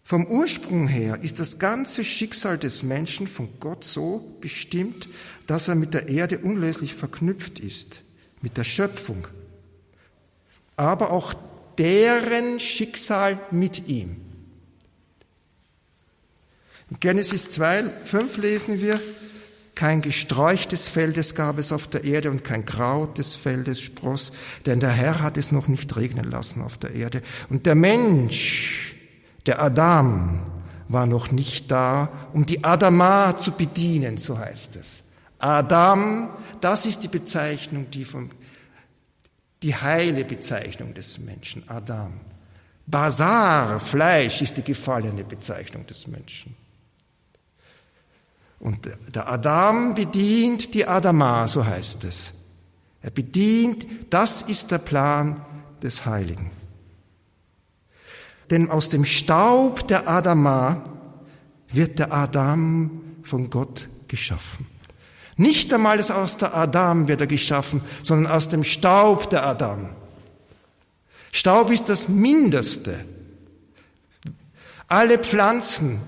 [0.02, 5.08] Vom Ursprung her ist das ganze Schicksal des Menschen von Gott so bestimmt,
[5.46, 8.02] dass er mit der Erde unlöslich verknüpft ist,
[8.42, 9.28] mit der Schöpfung,
[10.76, 11.34] aber auch
[11.78, 14.29] deren Schicksal mit ihm.
[16.90, 19.00] In Genesis 2, 5 lesen wir,
[19.76, 24.32] kein Gesträuch des Feldes gab es auf der Erde und kein Kraut des Feldes spross,
[24.66, 27.22] denn der Herr hat es noch nicht regnen lassen auf der Erde.
[27.48, 28.96] Und der Mensch
[29.46, 30.42] der Adam
[30.88, 35.04] war noch nicht da, um die Adama zu bedienen, so heißt es.
[35.38, 36.28] Adam,
[36.60, 38.30] das ist die Bezeichnung, die vom,
[39.62, 42.20] die heile Bezeichnung des Menschen, Adam.
[42.86, 46.54] Basar, Fleisch, ist die gefallene Bezeichnung des Menschen.
[48.60, 52.34] Und der Adam bedient die Adama, so heißt es.
[53.02, 55.44] Er bedient, das ist der Plan
[55.82, 56.50] des Heiligen
[58.50, 60.82] denn aus dem Staub der Adama
[61.68, 64.66] wird der Adam von Gott geschaffen.
[65.36, 69.90] Nicht einmal aus der Adam wird er geschaffen, sondern aus dem Staub der Adam.
[71.32, 73.04] Staub ist das Mindeste.
[74.88, 76.00] Alle Pflanzen,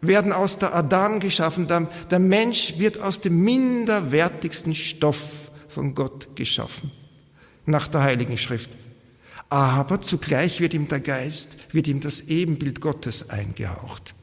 [0.00, 1.66] werden aus der Adam geschaffen.
[1.66, 6.90] Der, Mensch wird aus dem minderwertigsten Stoff von Gott geschaffen,
[7.66, 8.70] nach der Heiligen Schrift.
[9.50, 14.14] Aber zugleich wird ihm der Geist, wird ihm das Ebenbild Gottes eingehaucht.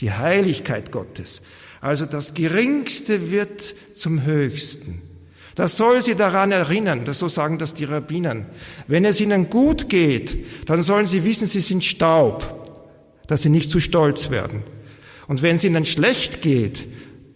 [0.00, 1.42] Die Heiligkeit Gottes.
[1.80, 5.02] Also das Geringste wird zum Höchsten.
[5.54, 8.46] Das soll sie daran erinnern, das so sagen das die Rabbinen.
[8.88, 12.68] Wenn es ihnen gut geht, dann sollen sie wissen, sie sind Staub,
[13.28, 14.64] dass sie nicht zu stolz werden.
[15.26, 16.86] Und wenn es ihnen schlecht geht,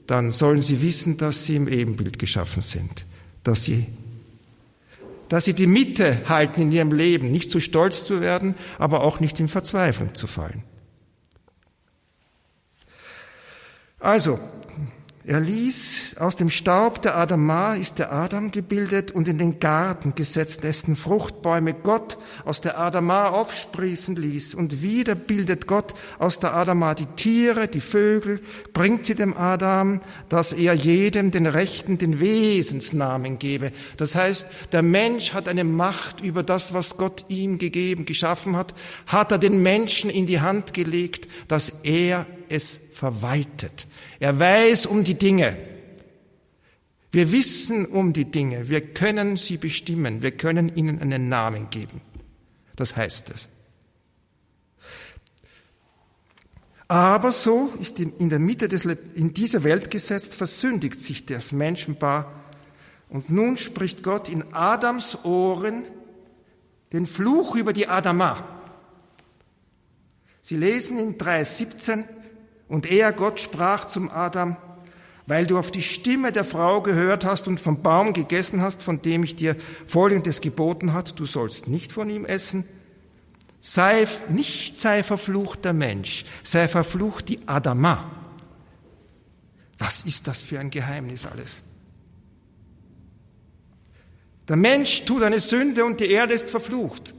[0.07, 3.05] dann sollen sie wissen, dass sie im Ebenbild geschaffen sind,
[3.45, 3.87] dass sie,
[5.29, 9.21] dass sie die Mitte halten in ihrem Leben, nicht zu stolz zu werden, aber auch
[9.21, 10.65] nicht in Verzweiflung zu fallen.
[14.01, 14.39] Also,
[15.29, 20.15] er ließ aus dem Staub der Adama ist der Adam gebildet und in den Garten
[20.15, 24.55] gesetzt, dessen Fruchtbäume Gott aus der Adama aufsprießen ließ.
[24.55, 28.41] Und wieder bildet Gott aus der Adama die Tiere, die Vögel,
[28.73, 33.73] bringt sie dem Adam, dass er jedem den Rechten, den Wesensnamen gebe.
[33.99, 38.73] Das heißt, der Mensch hat eine Macht über das, was Gott ihm gegeben, geschaffen hat,
[39.07, 43.87] hat er den Menschen in die Hand gelegt, dass er es verwaltet.
[44.21, 45.57] Er weiß um die Dinge.
[47.11, 48.69] Wir wissen um die Dinge.
[48.69, 50.23] Wir können sie bestimmen.
[50.23, 52.01] Wir können ihnen einen Namen geben.
[52.77, 53.49] Das heißt es.
[56.87, 62.33] Aber so ist in der Mitte des, in dieser Welt gesetzt, versündigt sich das Menschenpaar.
[63.11, 65.85] Und nun spricht Gott in Adams Ohren
[66.93, 68.43] den Fluch über die Adama.
[70.41, 72.05] Sie lesen in 3,17,
[72.69, 74.57] und er, Gott, sprach zum Adam,
[75.27, 79.03] weil du auf die Stimme der Frau gehört hast und vom Baum gegessen hast, von
[79.03, 82.65] dem ich dir Folgendes geboten hat, du sollst nicht von ihm essen,
[83.61, 88.11] sei, nicht sei verflucht der Mensch, sei verflucht die Adama.
[89.79, 91.63] Was ist das für ein Geheimnis alles?
[94.49, 97.15] Der Mensch tut eine Sünde und die Erde ist verflucht.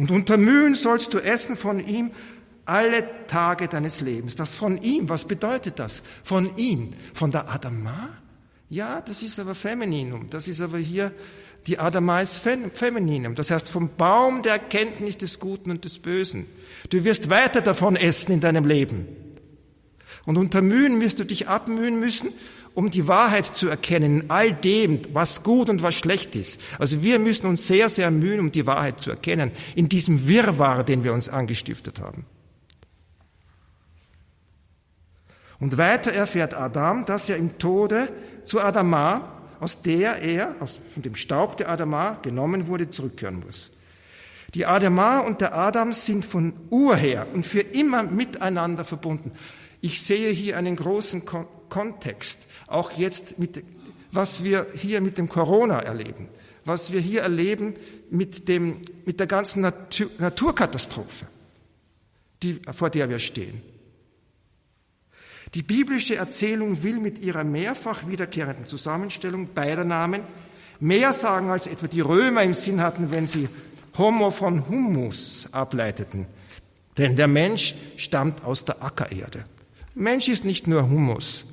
[0.00, 2.10] Und unter Mühen sollst du essen von ihm
[2.64, 4.34] alle Tage deines Lebens.
[4.34, 6.02] Das von ihm, was bedeutet das?
[6.24, 8.08] Von ihm, von der Adama?
[8.70, 10.30] Ja, das ist aber Femininum.
[10.30, 11.12] Das ist aber hier,
[11.66, 13.34] die Adama ist Femininum.
[13.34, 16.46] Das heißt, vom Baum der Erkenntnis des Guten und des Bösen.
[16.88, 19.06] Du wirst weiter davon essen in deinem Leben.
[20.24, 22.32] Und unter Mühen wirst du dich abmühen müssen
[22.74, 26.60] um die Wahrheit zu erkennen in all dem, was gut und was schlecht ist.
[26.78, 30.84] Also wir müssen uns sehr, sehr mühen, um die Wahrheit zu erkennen, in diesem Wirrwarr,
[30.84, 32.24] den wir uns angestiftet haben.
[35.58, 38.08] Und weiter erfährt Adam, dass er im Tode
[38.44, 39.30] zu Adama,
[39.60, 43.72] aus der er, aus dem Staub der Adama genommen wurde, zurückkehren muss.
[44.54, 49.32] Die Adama und der Adam sind von urher und für immer miteinander verbunden.
[49.80, 51.24] Ich sehe hier einen großen
[51.68, 53.62] Kontext auch jetzt mit,
[54.12, 56.28] was wir hier mit dem Corona erleben,
[56.64, 57.74] was wir hier erleben
[58.10, 61.26] mit dem, mit der ganzen Natur, Naturkatastrophe,
[62.42, 63.62] die, vor der wir stehen.
[65.54, 70.22] Die biblische Erzählung will mit ihrer mehrfach wiederkehrenden Zusammenstellung beider Namen
[70.78, 73.48] mehr sagen, als etwa die Römer im Sinn hatten, wenn sie
[73.98, 76.26] Homo von Humus ableiteten.
[76.98, 79.44] Denn der Mensch stammt aus der Ackererde.
[79.94, 81.44] Mensch ist nicht nur Humus,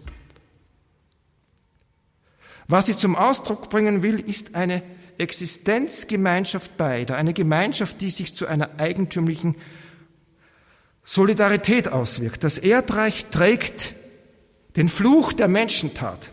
[2.68, 4.84] was sie zum Ausdruck bringen will, ist eine
[5.18, 9.56] Existenzgemeinschaft beider, eine Gemeinschaft, die sich zu einer eigentümlichen
[11.04, 12.44] Solidarität auswirkt.
[12.44, 13.96] Das Erdreich trägt
[14.76, 16.32] den Fluch der Menschentat.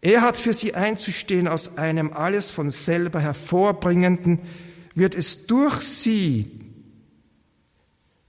[0.00, 4.40] Er hat für sie einzustehen aus einem alles von selber hervorbringenden,
[4.94, 6.60] wird es durch sie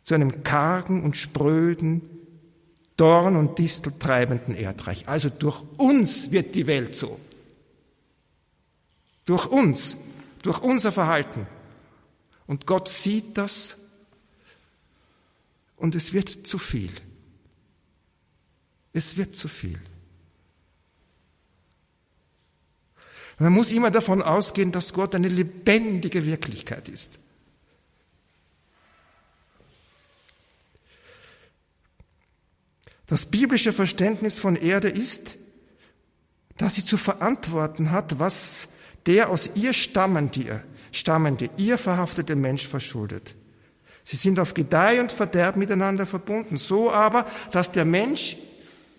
[0.04, 2.15] zu einem kargen und spröden,
[2.98, 5.08] Dorn und Distel treibenden Erdreich.
[5.08, 7.20] Also durch uns wird die Welt so.
[9.26, 9.98] Durch uns,
[10.42, 11.48] durch unser Verhalten.
[12.48, 13.80] Und Gott sieht das
[15.76, 16.92] und es wird zu viel.
[18.94, 19.80] Es wird zu viel.
[23.38, 27.20] Man muss immer davon ausgehen, dass Gott eine lebendige Wirklichkeit ist.
[33.08, 35.38] Das biblische Verständnis von Erde ist,
[36.58, 38.74] dass sie zu verantworten hat, was
[39.06, 43.36] der aus ihr stammende, stammende, ihr verhaftete Mensch verschuldet.
[44.04, 48.38] Sie sind auf Gedeih und Verderb miteinander verbunden, so aber, dass der Mensch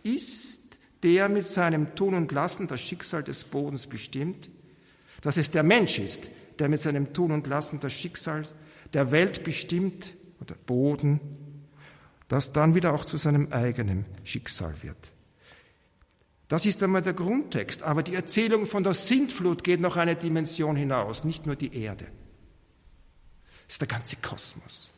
[0.03, 4.51] ist, der mit seinem Tun und Lassen das Schicksal des Bodens bestimmt,
[5.21, 6.29] dass es der Mensch ist,
[6.59, 8.45] der mit seinem Tun und Lassen das Schicksal
[8.93, 11.21] der Welt bestimmt oder Boden,
[12.29, 15.13] das dann wieder auch zu seinem eigenen Schicksal wird.
[16.49, 20.77] Das ist einmal der Grundtext, aber die Erzählung von der Sintflut geht noch eine Dimension
[20.77, 22.05] hinaus, nicht nur die Erde.
[23.67, 24.93] Das ist der ganze Kosmos.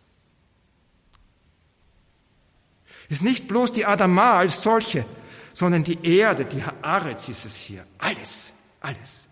[3.09, 5.07] Es ist nicht bloß die Adama als solche,
[5.55, 7.87] sondern die Erde, die Haaretz ist es hier.
[7.97, 9.29] Alles, alles.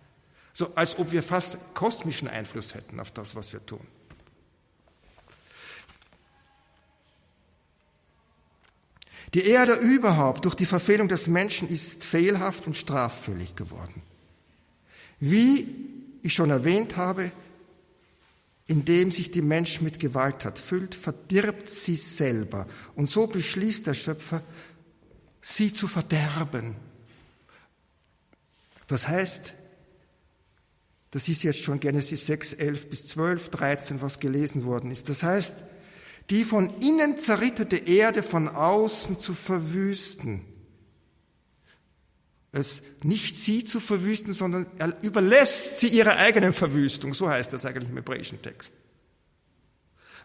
[0.54, 3.86] So als ob wir fast kosmischen Einfluss hätten auf das, was wir tun.
[9.34, 14.02] Die Erde überhaupt durch die Verfehlung des Menschen ist fehlhaft und straffällig geworden.
[15.18, 15.66] Wie
[16.22, 17.30] ich schon erwähnt habe,
[18.66, 22.66] indem sich die Mensch mit Gewalttat füllt, verdirbt sie selber.
[22.94, 24.42] Und so beschließt der Schöpfer,
[25.40, 26.74] sie zu verderben.
[28.88, 29.54] Das heißt,
[31.12, 35.08] das ist jetzt schon Genesis 6, 11 bis 12, 13, was gelesen worden ist.
[35.08, 35.54] Das heißt,
[36.30, 40.42] die von innen zerrittete Erde von außen zu verwüsten.
[42.52, 47.12] Es nicht sie zu verwüsten, sondern er überlässt sie ihrer eigenen Verwüstung.
[47.12, 48.72] So heißt das eigentlich im hebräischen Text.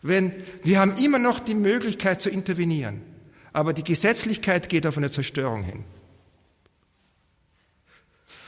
[0.01, 0.33] Wenn,
[0.63, 3.01] wir haben immer noch die Möglichkeit zu intervenieren,
[3.53, 5.83] aber die Gesetzlichkeit geht auf eine Zerstörung hin.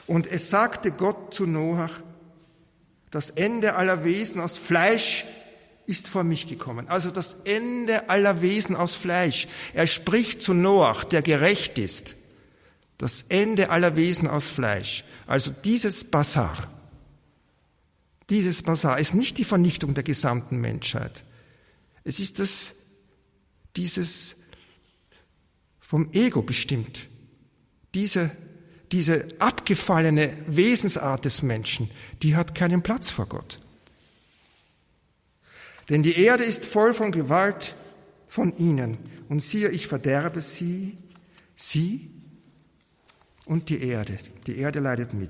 [0.07, 2.01] Und es sagte Gott zu Noach,
[3.11, 5.25] das Ende aller Wesen aus Fleisch
[5.85, 6.87] ist vor mich gekommen.
[6.87, 9.47] Also das Ende aller Wesen aus Fleisch.
[9.73, 12.15] Er spricht zu Noach, der gerecht ist.
[12.97, 15.03] Das Ende aller Wesen aus Fleisch.
[15.27, 16.69] Also dieses Basar.
[18.29, 21.23] Dieses Basar ist nicht die Vernichtung der gesamten Menschheit.
[22.03, 22.75] Es ist das,
[23.75, 24.37] dieses
[25.79, 27.07] vom Ego bestimmt.
[27.93, 28.31] Diese,
[28.91, 33.59] diese abgefallene Wesensart des Menschen, die hat keinen Platz vor Gott.
[35.93, 37.75] Denn die Erde ist voll von Gewalt
[38.27, 38.97] von ihnen.
[39.29, 40.97] Und siehe, ich verderbe sie,
[41.53, 42.09] sie
[43.45, 44.17] und die Erde.
[44.47, 45.29] Die Erde leidet mit.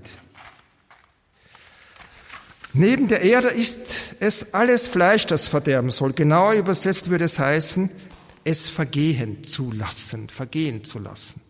[2.72, 6.14] Neben der Erde ist es alles Fleisch, das verderben soll.
[6.14, 7.89] Genauer übersetzt würde es heißen,
[8.45, 11.41] es vergehen zu lassen, vergehen zu lassen.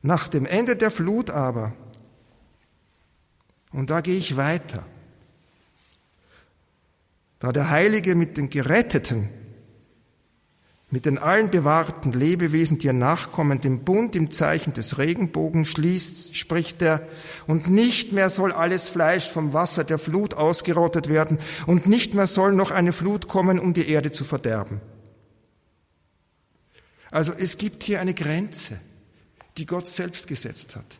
[0.00, 1.74] Nach dem Ende der Flut aber,
[3.70, 4.86] und da gehe ich weiter,
[7.38, 9.28] da der Heilige mit den Geretteten,
[10.90, 16.34] mit den allen bewahrten Lebewesen, die ihr nachkommen, den Bund im Zeichen des Regenbogens schließt,
[16.34, 17.06] spricht er,
[17.46, 22.26] und nicht mehr soll alles Fleisch vom Wasser der Flut ausgerottet werden, und nicht mehr
[22.26, 24.80] soll noch eine Flut kommen, um die Erde zu verderben.
[27.10, 28.80] Also es gibt hier eine Grenze,
[29.58, 30.98] die Gott selbst gesetzt hat.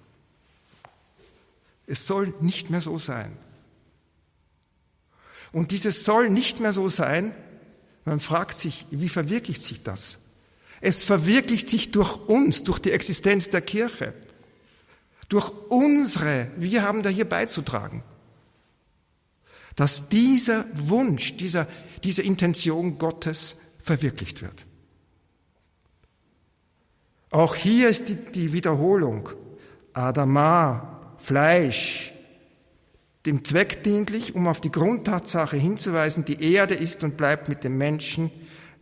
[1.86, 3.32] Es soll nicht mehr so sein.
[5.58, 7.34] Und dieses soll nicht mehr so sein.
[8.04, 10.20] Man fragt sich, wie verwirklicht sich das?
[10.80, 14.14] Es verwirklicht sich durch uns, durch die Existenz der Kirche,
[15.28, 18.04] durch unsere, wir haben da hier beizutragen,
[19.74, 21.66] dass dieser Wunsch, dieser,
[22.04, 24.64] diese Intention Gottes verwirklicht wird.
[27.30, 29.28] Auch hier ist die, die Wiederholung.
[29.92, 32.14] Adama, Fleisch,
[33.28, 37.76] dem Zweck dienlich, um auf die Grundtatsache hinzuweisen, die Erde ist und bleibt mit dem
[37.76, 38.30] Menschen,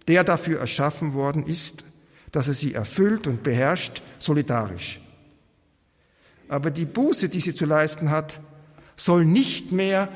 [0.07, 1.83] der dafür erschaffen worden ist,
[2.31, 5.01] dass er sie erfüllt und beherrscht, solidarisch.
[6.49, 8.41] Aber die Buße, die sie zu leisten hat,
[8.95, 10.09] soll nicht mehr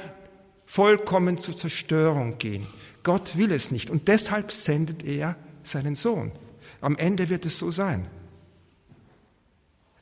[0.64, 2.68] vollkommen zur Zerstörung gehen.
[3.02, 6.30] Gott will es nicht und deshalb sendet er seinen Sohn.
[6.80, 8.06] Am Ende wird es so sein.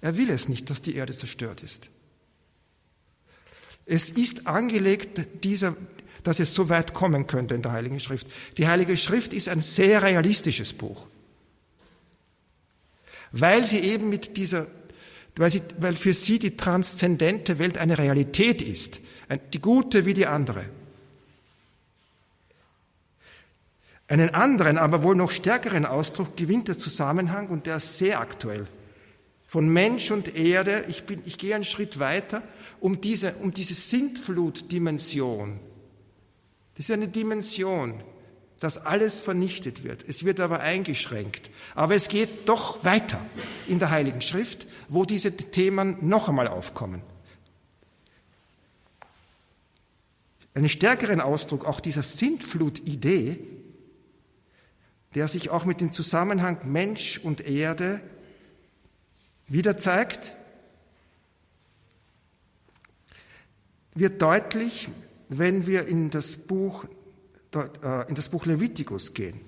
[0.03, 1.91] Er will es nicht, dass die Erde zerstört ist.
[3.91, 5.75] Es ist angelegt, dieser,
[6.23, 8.27] dass es so weit kommen könnte in der Heiligen Schrift.
[8.59, 11.07] Die Heilige Schrift ist ein sehr realistisches Buch,
[13.33, 14.67] weil sie eben mit dieser,
[15.37, 19.01] weil, sie, weil für sie die transzendente Welt eine Realität ist,
[19.55, 20.67] die gute wie die andere.
[24.07, 28.67] Einen anderen, aber wohl noch stärkeren Ausdruck gewinnt der Zusammenhang und der ist sehr aktuell
[29.47, 30.85] von Mensch und Erde.
[30.89, 32.43] Ich, bin, ich gehe einen Schritt weiter,
[32.81, 35.61] um diese, um diese Sintflut-Dimension.
[36.75, 38.03] Das ist eine Dimension,
[38.61, 40.05] dass alles vernichtet wird.
[40.09, 41.51] Es wird aber eingeschränkt.
[41.75, 43.25] Aber es geht doch weiter
[43.67, 47.03] in der Heiligen Schrift, wo diese Themen noch einmal aufkommen.
[50.55, 53.39] Einen stärkeren Ausdruck auch dieser Sintflut-Idee,
[55.15, 58.01] der sich auch mit dem Zusammenhang Mensch und Erde
[59.47, 60.35] wieder zeigt,
[63.99, 64.89] wird deutlich,
[65.29, 66.85] wenn wir in das Buch,
[67.55, 69.41] äh, in das Buch Levitikus gehen.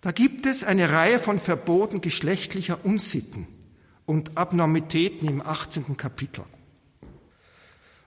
[0.00, 3.46] Da gibt es eine Reihe von Verboten geschlechtlicher Unsitten
[4.04, 5.96] und Abnormitäten im 18.
[5.96, 6.44] Kapitel.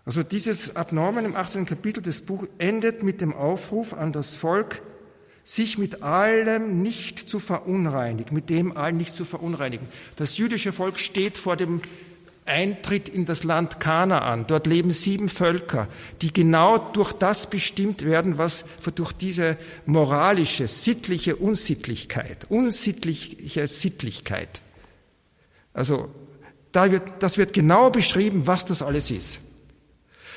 [0.06, 1.66] Also dieses Abnormen im 18.
[1.66, 4.82] Kapitel des Buches endet mit dem Aufruf an das Volk,
[5.44, 9.88] sich mit allem nicht zu verunreinigen, mit dem allen nicht zu verunreinigen.
[10.18, 11.82] Das jüdische Volk steht vor dem
[12.48, 14.48] Eintritt in das Land Kanaan.
[14.48, 15.88] Dort leben sieben Völker,
[16.22, 24.62] die genau durch das bestimmt werden, was durch diese moralische, sittliche Unsittlichkeit, unsittliche Sittlichkeit.
[25.74, 26.10] Also,
[26.72, 29.42] da wird, das wird genau beschrieben, was das alles ist.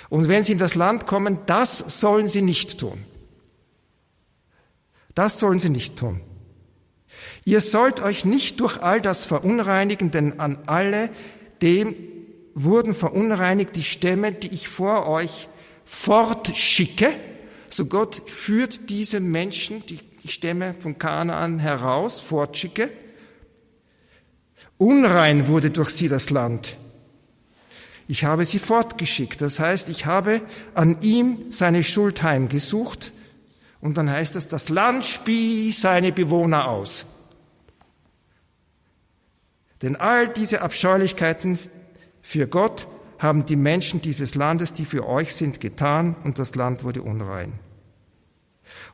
[0.08, 3.04] Und wenn sie in das Land kommen, das sollen sie nicht tun.
[5.14, 6.20] Das sollen sie nicht tun.
[7.44, 11.10] Ihr sollt euch nicht durch all das verunreinigen, denn an alle,
[11.62, 11.94] dem
[12.54, 15.48] wurden verunreinigt die Stämme, die ich vor euch
[15.84, 17.08] fortschicke.
[17.68, 22.90] So Gott führt diese Menschen, die Stämme von Kanaan heraus, fortschicke.
[24.76, 26.76] Unrein wurde durch sie das Land.
[28.08, 29.40] Ich habe sie fortgeschickt.
[29.40, 30.42] Das heißt, ich habe
[30.74, 33.12] an ihm seine Schuld heimgesucht.
[33.80, 37.19] Und dann heißt es, das Land spie seine Bewohner aus.
[39.82, 41.58] Denn all diese Abscheulichkeiten
[42.20, 42.86] für Gott
[43.18, 47.52] haben die Menschen dieses Landes, die für euch sind, getan und das Land wurde unrein.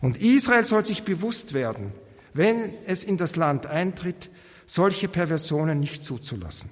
[0.01, 1.93] Und Israel soll sich bewusst werden,
[2.35, 4.31] wenn es in das Land eintritt,
[4.67, 6.71] solche Perversionen nicht zuzulassen.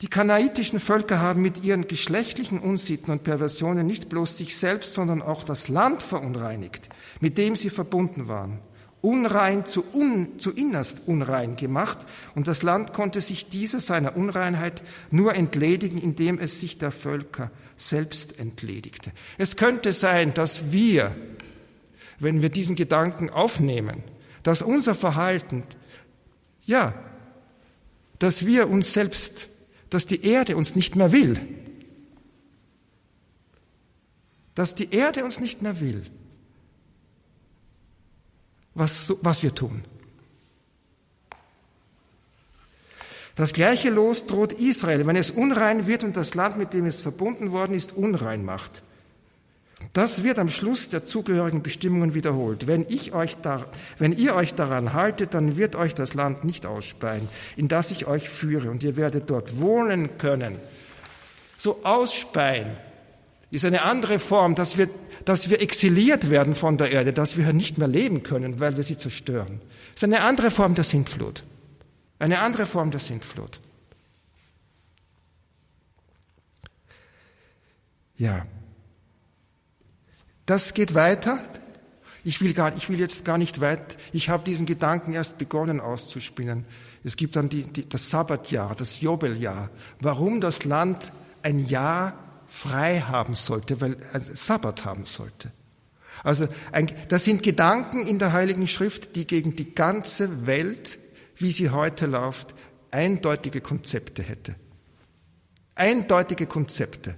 [0.00, 5.22] Die kanaitischen Völker haben mit ihren geschlechtlichen Unsitten und Perversionen nicht bloß sich selbst, sondern
[5.22, 6.88] auch das Land verunreinigt,
[7.20, 8.58] mit dem sie verbunden waren
[9.02, 12.06] unrein zu, un, zu innerst unrein gemacht.
[12.34, 17.50] Und das Land konnte sich dieser seiner Unreinheit nur entledigen, indem es sich der Völker
[17.76, 19.12] selbst entledigte.
[19.36, 21.14] Es könnte sein, dass wir,
[22.20, 24.02] wenn wir diesen Gedanken aufnehmen,
[24.44, 25.64] dass unser Verhalten,
[26.64, 26.94] ja,
[28.20, 29.48] dass wir uns selbst,
[29.90, 31.38] dass die Erde uns nicht mehr will,
[34.54, 36.04] dass die Erde uns nicht mehr will,
[38.74, 39.84] was, was wir tun.
[43.34, 47.00] Das gleiche Los droht Israel, wenn es unrein wird und das Land, mit dem es
[47.00, 48.82] verbunden worden ist, unrein macht.
[49.94, 52.66] Das wird am Schluss der zugehörigen Bestimmungen wiederholt.
[52.66, 53.66] Wenn, ich euch da,
[53.98, 58.06] wenn ihr euch daran haltet, dann wird euch das Land nicht ausspeien, in das ich
[58.06, 60.56] euch führe, und ihr werdet dort wohnen können.
[61.58, 62.70] So ausspeien
[63.56, 64.88] ist eine andere Form, dass wir
[65.24, 68.84] dass wir exiliert werden von der Erde, dass wir nicht mehr leben können, weil wir
[68.84, 69.60] sie zerstören.
[69.94, 71.44] Ist eine andere Form der Sintflut.
[72.18, 73.60] Eine andere Form der Sintflut.
[78.16, 78.46] Ja.
[80.46, 81.38] Das geht weiter.
[82.24, 85.80] Ich will, gar, ich will jetzt gar nicht weit, ich habe diesen Gedanken erst begonnen
[85.80, 86.64] auszuspinnen.
[87.02, 89.70] Es gibt dann die, die, das Sabbatjahr, das Jobeljahr.
[90.00, 92.14] Warum das Land ein Jahr
[92.52, 95.50] frei haben sollte, weil er Sabbat haben sollte.
[96.22, 100.98] Also ein, das sind Gedanken in der Heiligen Schrift, die gegen die ganze Welt,
[101.36, 102.54] wie sie heute läuft,
[102.90, 104.54] eindeutige Konzepte hätte.
[105.74, 107.16] Eindeutige Konzepte,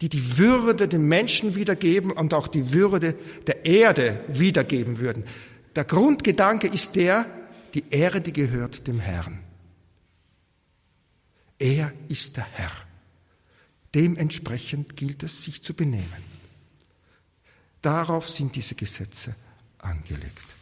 [0.00, 3.16] die die Würde dem Menschen wiedergeben und auch die Würde
[3.48, 5.24] der Erde wiedergeben würden.
[5.74, 7.26] Der Grundgedanke ist der,
[7.74, 9.40] die Erde gehört dem Herrn.
[11.58, 12.70] Er ist der Herr.
[13.94, 16.32] Dementsprechend gilt es, sich zu benehmen.
[17.82, 19.34] Darauf sind diese Gesetze
[19.78, 20.56] angelegt.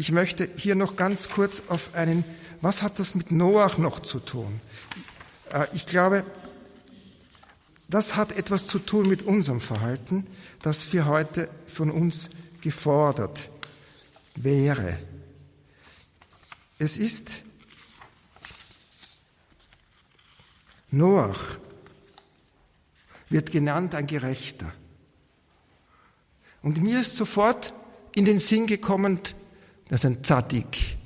[0.00, 2.24] Ich möchte hier noch ganz kurz auf einen,
[2.62, 4.62] was hat das mit Noach noch zu tun?
[5.52, 6.24] Äh, ich glaube,
[7.86, 10.26] das hat etwas zu tun mit unserem Verhalten,
[10.62, 12.30] das wir heute von uns
[12.62, 13.50] gefordert
[14.36, 14.96] wäre.
[16.78, 17.42] Es ist
[20.90, 21.58] Noach
[23.28, 24.72] wird genannt ein Gerechter.
[26.62, 27.74] Und mir ist sofort
[28.14, 29.20] in den Sinn gekommen,
[29.90, 30.96] das ist ein Zadik.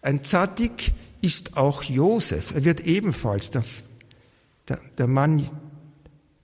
[0.00, 2.54] Ein Zadik ist auch Josef.
[2.54, 3.62] Er wird ebenfalls, der,
[4.68, 5.50] der, der Mann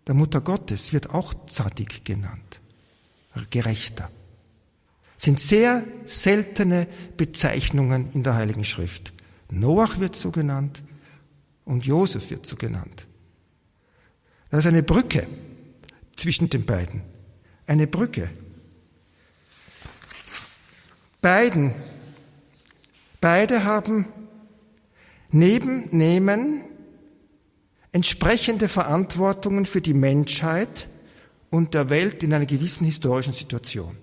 [0.06, 2.60] der Mutter Gottes wird auch Zadik genannt.
[3.48, 4.10] Gerechter.
[5.16, 9.14] Sind sehr seltene Bezeichnungen in der Heiligen Schrift.
[9.50, 10.82] Noach wird so genannt
[11.64, 13.06] und Josef wird so genannt.
[14.50, 15.26] Das ist eine Brücke
[16.16, 17.00] zwischen den beiden.
[17.66, 18.28] Eine Brücke.
[21.22, 21.72] Beiden,
[23.20, 24.06] beide haben
[25.30, 26.64] neben Nehmen
[27.92, 30.88] entsprechende Verantwortungen für die Menschheit
[31.48, 33.96] und der Welt in einer gewissen historischen Situation.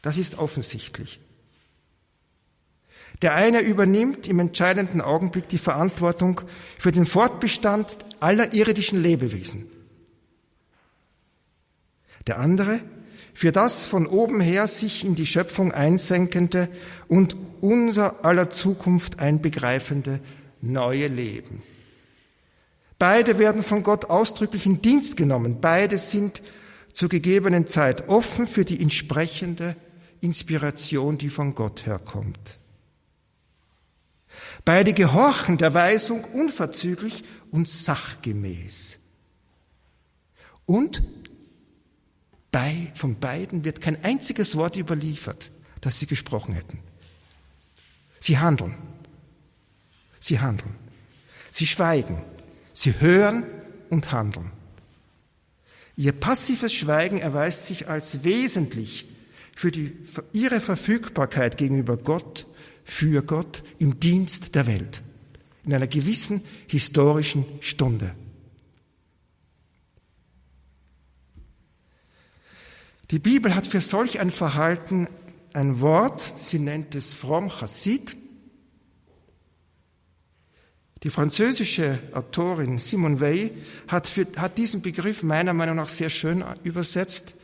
[0.00, 1.18] Das ist offensichtlich.
[3.20, 6.42] Der eine übernimmt im entscheidenden Augenblick die Verantwortung
[6.78, 9.68] für den Fortbestand aller irdischen Lebewesen.
[12.28, 12.80] Der andere
[13.38, 16.68] für das von oben her sich in die Schöpfung einsenkende
[17.06, 20.18] und unser aller Zukunft einbegreifende
[20.60, 21.62] neue Leben.
[22.98, 25.58] Beide werden von Gott ausdrücklich in Dienst genommen.
[25.60, 26.42] Beide sind
[26.92, 29.76] zur gegebenen Zeit offen für die entsprechende
[30.20, 32.58] Inspiration, die von Gott herkommt.
[34.64, 37.22] Beide gehorchen der Weisung unverzüglich
[37.52, 38.98] und sachgemäß.
[40.66, 41.04] Und
[42.94, 45.50] von beiden wird kein einziges Wort überliefert,
[45.80, 46.80] das sie gesprochen hätten.
[48.20, 48.74] Sie handeln.
[50.20, 50.74] Sie handeln.
[51.50, 52.22] Sie schweigen.
[52.72, 53.44] Sie hören
[53.90, 54.52] und handeln.
[55.96, 59.06] Ihr passives Schweigen erweist sich als wesentlich
[59.54, 59.96] für die,
[60.32, 62.46] ihre Verfügbarkeit gegenüber Gott,
[62.84, 65.02] für Gott, im Dienst der Welt,
[65.64, 68.14] in einer gewissen historischen Stunde.
[73.10, 75.08] Die Bibel hat für solch ein Verhalten
[75.54, 78.16] ein Wort, sie nennt es fromm Chassid,
[81.02, 83.50] die französische Autorin Simone Weil
[83.86, 87.34] hat, für, hat diesen Begriff meiner Meinung nach sehr schön übersetzt.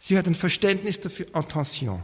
[0.00, 2.02] Sie hat ein Verständnis dafür, Attention.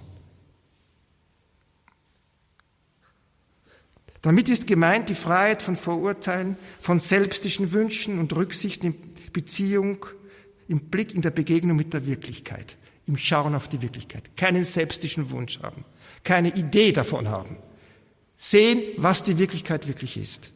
[4.22, 10.06] Damit ist gemeint die Freiheit von Vorurteilen, von selbstischen Wünschen und Rücksichten in Beziehung,
[10.68, 12.76] im Blick in der Begegnung mit der Wirklichkeit,
[13.06, 14.36] im Schauen auf die Wirklichkeit.
[14.36, 15.84] Keinen selbstischen Wunsch haben,
[16.24, 17.58] keine Idee davon haben.
[18.36, 20.52] Sehen, was die Wirklichkeit wirklich ist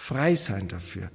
[0.00, 1.10] frei sein dafür.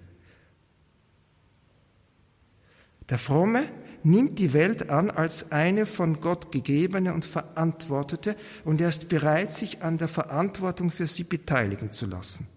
[3.09, 3.67] Der Fromme
[4.03, 9.53] nimmt die Welt an als eine von Gott gegebene und verantwortete und er ist bereit,
[9.53, 12.47] sich an der Verantwortung für sie beteiligen zu lassen.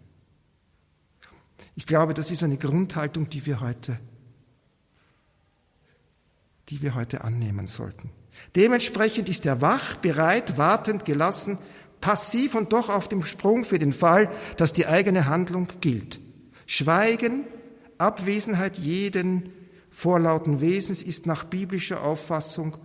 [1.75, 3.99] Ich glaube, das ist eine Grundhaltung, die wir heute,
[6.69, 8.11] die wir heute annehmen sollten.
[8.57, 11.59] Dementsprechend ist er wach, bereit, wartend, gelassen,
[12.01, 16.21] passiv und doch auf dem Sprung für den Fall, dass die eigene Handlung gilt.
[16.67, 17.45] Schweigen,
[17.99, 19.53] Abwesenheit jeden
[19.91, 22.77] vorlauten Wesens ist nach biblischer Auffassung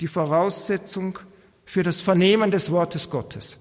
[0.00, 1.18] die Voraussetzung
[1.64, 3.58] für das Vernehmen des Wortes Gottes.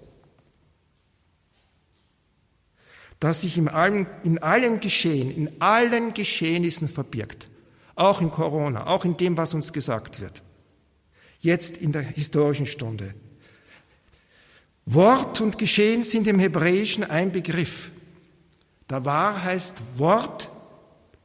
[3.20, 7.48] Das sich in allen, in allen Geschehen, in allen Geschehnissen verbirgt.
[7.96, 10.42] Auch in Corona, auch in dem, was uns gesagt wird.
[11.40, 13.14] Jetzt in der historischen Stunde.
[14.86, 17.92] Wort und Geschehen sind im Hebräischen ein Begriff.
[18.88, 20.50] Da war heißt Wort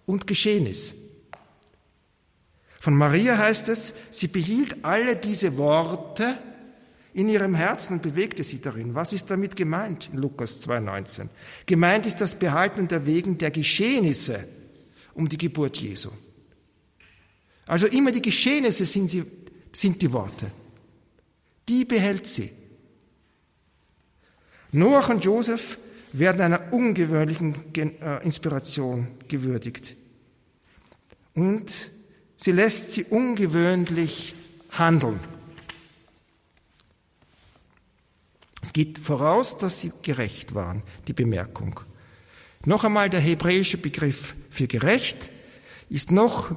[0.06, 0.94] und Geschehnis.
[2.80, 6.38] Von Maria heißt es, sie behielt alle diese Worte
[7.12, 8.94] in ihrem Herzen und bewegte sie darin.
[8.94, 11.28] Was ist damit gemeint in Lukas 2.19?
[11.66, 14.46] Gemeint ist das Behalten und Erwägen der Geschehnisse
[15.14, 16.10] um die Geburt Jesu.
[17.68, 19.24] Also immer die Geschehnisse sind, sie,
[19.72, 20.50] sind die Worte.
[21.68, 22.50] Die behält sie.
[24.72, 25.78] Noach und Josef
[26.12, 29.96] werden einer ungewöhnlichen äh, Inspiration gewürdigt.
[31.34, 31.90] Und
[32.36, 34.34] sie lässt sie ungewöhnlich
[34.70, 35.20] handeln.
[38.62, 41.80] Es geht voraus, dass sie gerecht waren, die Bemerkung.
[42.64, 45.30] Noch einmal der hebräische Begriff für gerecht
[45.90, 46.56] ist noch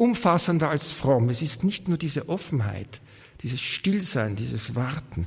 [0.00, 1.28] umfassender als fromm.
[1.28, 3.00] Es ist nicht nur diese Offenheit,
[3.42, 5.26] dieses Stillsein, dieses Warten.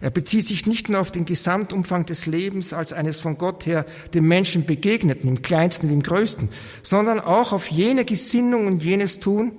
[0.00, 3.84] Er bezieht sich nicht nur auf den Gesamtumfang des Lebens als eines von Gott her
[4.14, 6.48] dem Menschen begegneten, im kleinsten wie im größten,
[6.82, 9.52] sondern auch auf jene Gesinnung und jenes Tun,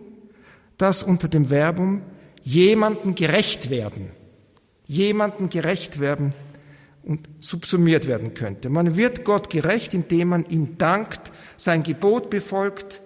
[0.77, 2.01] das unter dem Verbum
[2.41, 4.09] jemanden gerecht werden,
[4.87, 6.33] jemanden gerecht werden
[7.03, 8.69] und subsumiert werden könnte.
[8.69, 13.01] Man wird Gott gerecht, indem man ihm dankt, sein Gebot befolgt,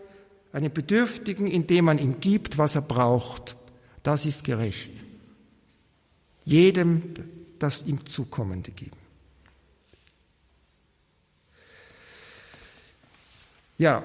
[0.56, 3.58] einem Bedürftigen, indem man ihm gibt, was er braucht.
[4.03, 4.91] Das ist gerecht.
[6.45, 7.14] Jedem
[7.60, 8.97] das ihm Zukommende geben.
[13.78, 14.03] Ja,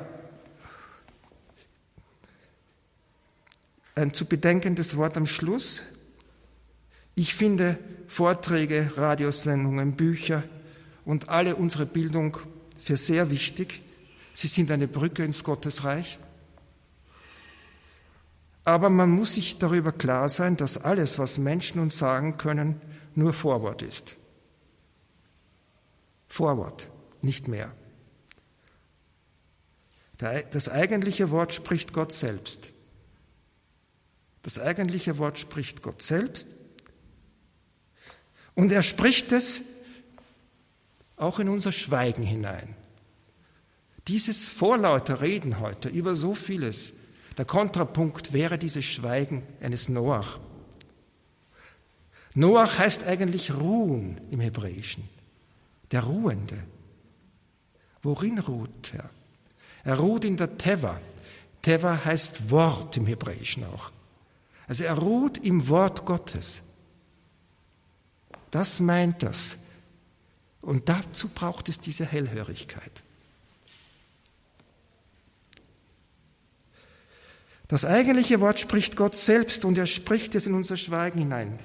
[3.94, 5.82] ein zu bedenkendes Wort am Schluss.
[7.14, 7.78] Ich finde
[8.08, 10.42] Vorträge, Radiosendungen, Bücher
[11.04, 12.38] und alle unsere Bildung
[12.80, 13.82] für sehr wichtig.
[14.32, 16.18] Sie sind eine Brücke ins Gottesreich.
[18.64, 22.80] Aber man muss sich darüber klar sein, dass alles, was Menschen uns sagen können,
[23.14, 24.16] nur Vorwort ist.
[26.28, 26.88] Vorwort,
[27.22, 27.72] nicht mehr.
[30.18, 32.70] Das eigentliche Wort spricht Gott selbst.
[34.42, 36.48] Das eigentliche Wort spricht Gott selbst.
[38.54, 39.62] Und er spricht es
[41.16, 42.74] auch in unser Schweigen hinein.
[44.08, 46.94] Dieses vorlauter Reden heute über so vieles,
[47.36, 50.38] der Kontrapunkt wäre dieses Schweigen eines Noach.
[52.34, 55.08] Noach heißt eigentlich ruhen im Hebräischen,
[55.90, 56.62] der Ruhende.
[58.02, 59.10] Worin ruht er?
[59.84, 61.00] Er ruht in der Teva.
[61.62, 63.90] Teva heißt Wort im Hebräischen auch.
[64.66, 66.62] Also er ruht im Wort Gottes.
[68.50, 69.58] Das meint das.
[70.60, 73.02] Und dazu braucht es diese Hellhörigkeit.
[77.70, 81.60] Das eigentliche Wort spricht Gott selbst und er spricht es in unser Schweigen hinein.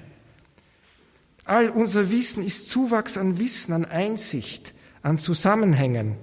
[1.44, 6.14] All unser Wissen ist Zuwachs an Wissen, an Einsicht, an Zusammenhängen.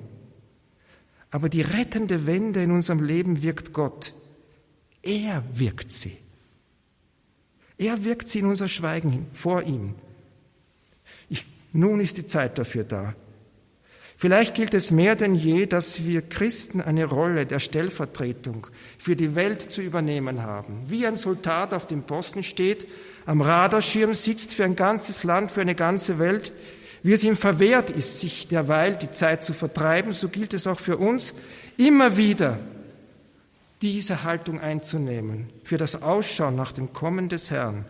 [1.31, 4.13] Aber die rettende Wende in unserem Leben wirkt Gott.
[5.01, 6.17] Er wirkt sie.
[7.77, 9.95] Er wirkt sie in unser Schweigen vor ihm.
[11.27, 13.15] Ich, nun ist die Zeit dafür da.
[14.23, 18.67] Vielleicht gilt es mehr denn je, dass wir Christen eine Rolle der Stellvertretung
[18.97, 20.81] für die Welt zu übernehmen haben.
[20.87, 22.87] Wie ein Soldat auf dem Posten steht,
[23.25, 26.53] am Radarschirm sitzt für ein ganzes Land, für eine ganze Welt,
[27.03, 30.79] wie es ihm verwehrt ist, sich derweil die Zeit zu vertreiben, so gilt es auch
[30.79, 31.33] für uns,
[31.75, 32.59] immer wieder
[33.81, 37.83] diese Haltung einzunehmen, für das Ausschauen nach dem Kommen des Herrn.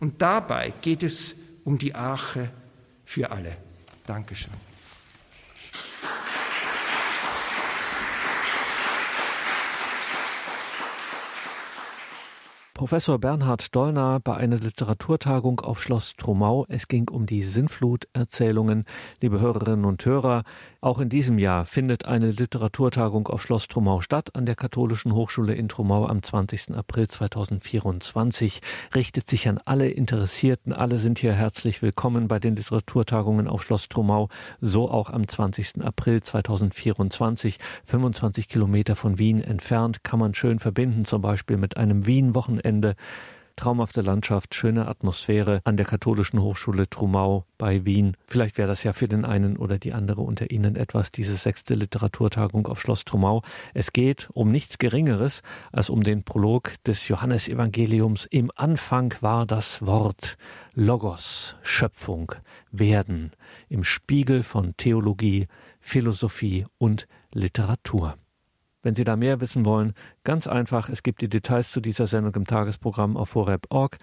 [0.00, 2.48] Und dabei geht es um die Arche
[3.04, 3.54] für alle.
[4.06, 4.73] Dankeschön.
[12.84, 16.66] Professor Bernhard Dollner bei einer Literaturtagung auf Schloss Trumau.
[16.68, 18.84] Es ging um die Sinnflut-Erzählungen.
[19.22, 20.44] Liebe Hörerinnen und Hörer,
[20.82, 25.54] auch in diesem Jahr findet eine Literaturtagung auf Schloss Trumau statt an der Katholischen Hochschule
[25.54, 26.76] in Trumau am 20.
[26.76, 28.60] April 2024.
[28.94, 30.74] Richtet sich an alle Interessierten.
[30.74, 34.28] Alle sind hier herzlich willkommen bei den Literaturtagungen auf Schloss Trumau.
[34.60, 35.82] So auch am 20.
[35.82, 37.58] April 2024.
[37.86, 42.96] 25 Kilometer von Wien entfernt kann man schön verbinden, zum Beispiel mit einem Wien-Wochenende Wochenende.
[43.56, 48.16] Traumhafte Landschaft, schöne Atmosphäre an der Katholischen Hochschule Trumau bei Wien.
[48.26, 51.76] Vielleicht wäre das ja für den einen oder die andere unter Ihnen etwas, diese sechste
[51.76, 53.42] Literaturtagung auf Schloss Trumau.
[53.72, 58.24] Es geht um nichts Geringeres als um den Prolog des Johannesevangeliums.
[58.24, 60.36] Im Anfang war das Wort
[60.74, 62.32] Logos, Schöpfung,
[62.72, 63.30] Werden,
[63.68, 65.46] im Spiegel von Theologie,
[65.78, 68.16] Philosophie und Literatur.
[68.84, 72.34] Wenn Sie da mehr wissen wollen, ganz einfach, es gibt die Details zu dieser Sendung
[72.34, 73.98] im Tagesprogramm auf horeb.org.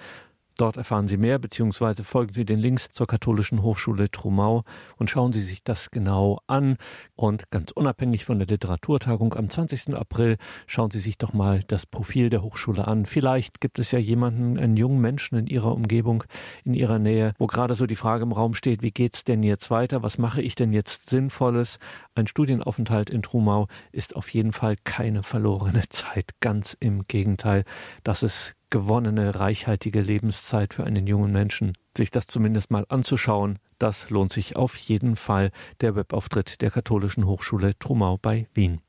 [0.57, 4.63] Dort erfahren Sie mehr, beziehungsweise folgen Sie den Links zur Katholischen Hochschule Trumau
[4.97, 6.77] und schauen Sie sich das genau an.
[7.15, 9.95] Und ganz unabhängig von der Literaturtagung am 20.
[9.95, 10.37] April,
[10.67, 13.05] schauen Sie sich doch mal das Profil der Hochschule an.
[13.05, 16.23] Vielleicht gibt es ja jemanden, einen jungen Menschen in Ihrer Umgebung,
[16.63, 19.71] in Ihrer Nähe, wo gerade so die Frage im Raum steht, wie geht's denn jetzt
[19.71, 20.03] weiter?
[20.03, 21.79] Was mache ich denn jetzt Sinnvolles?
[22.13, 26.31] Ein Studienaufenthalt in Trumau ist auf jeden Fall keine verlorene Zeit.
[26.39, 27.63] Ganz im Gegenteil.
[28.03, 31.73] Das ist gewonnene, reichhaltige Lebenszeit für einen jungen Menschen.
[31.95, 35.51] Sich das zumindest mal anzuschauen, das lohnt sich auf jeden Fall.
[35.81, 38.81] Der Webauftritt der Katholischen Hochschule Trumau bei Wien.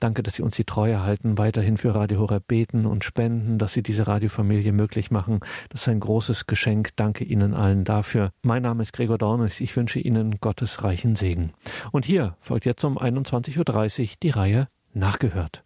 [0.00, 3.72] Danke, dass Sie uns die Treue halten, weiterhin für Radio Horeb beten und spenden, dass
[3.72, 5.40] Sie diese Radiofamilie möglich machen.
[5.70, 6.90] Das ist ein großes Geschenk.
[6.96, 8.30] Danke Ihnen allen dafür.
[8.42, 9.60] Mein Name ist Gregor Dornis.
[9.60, 11.52] Ich wünsche Ihnen Gottes reichen Segen.
[11.92, 15.62] Und hier folgt jetzt um 21.30 Uhr die Reihe Nachgehört.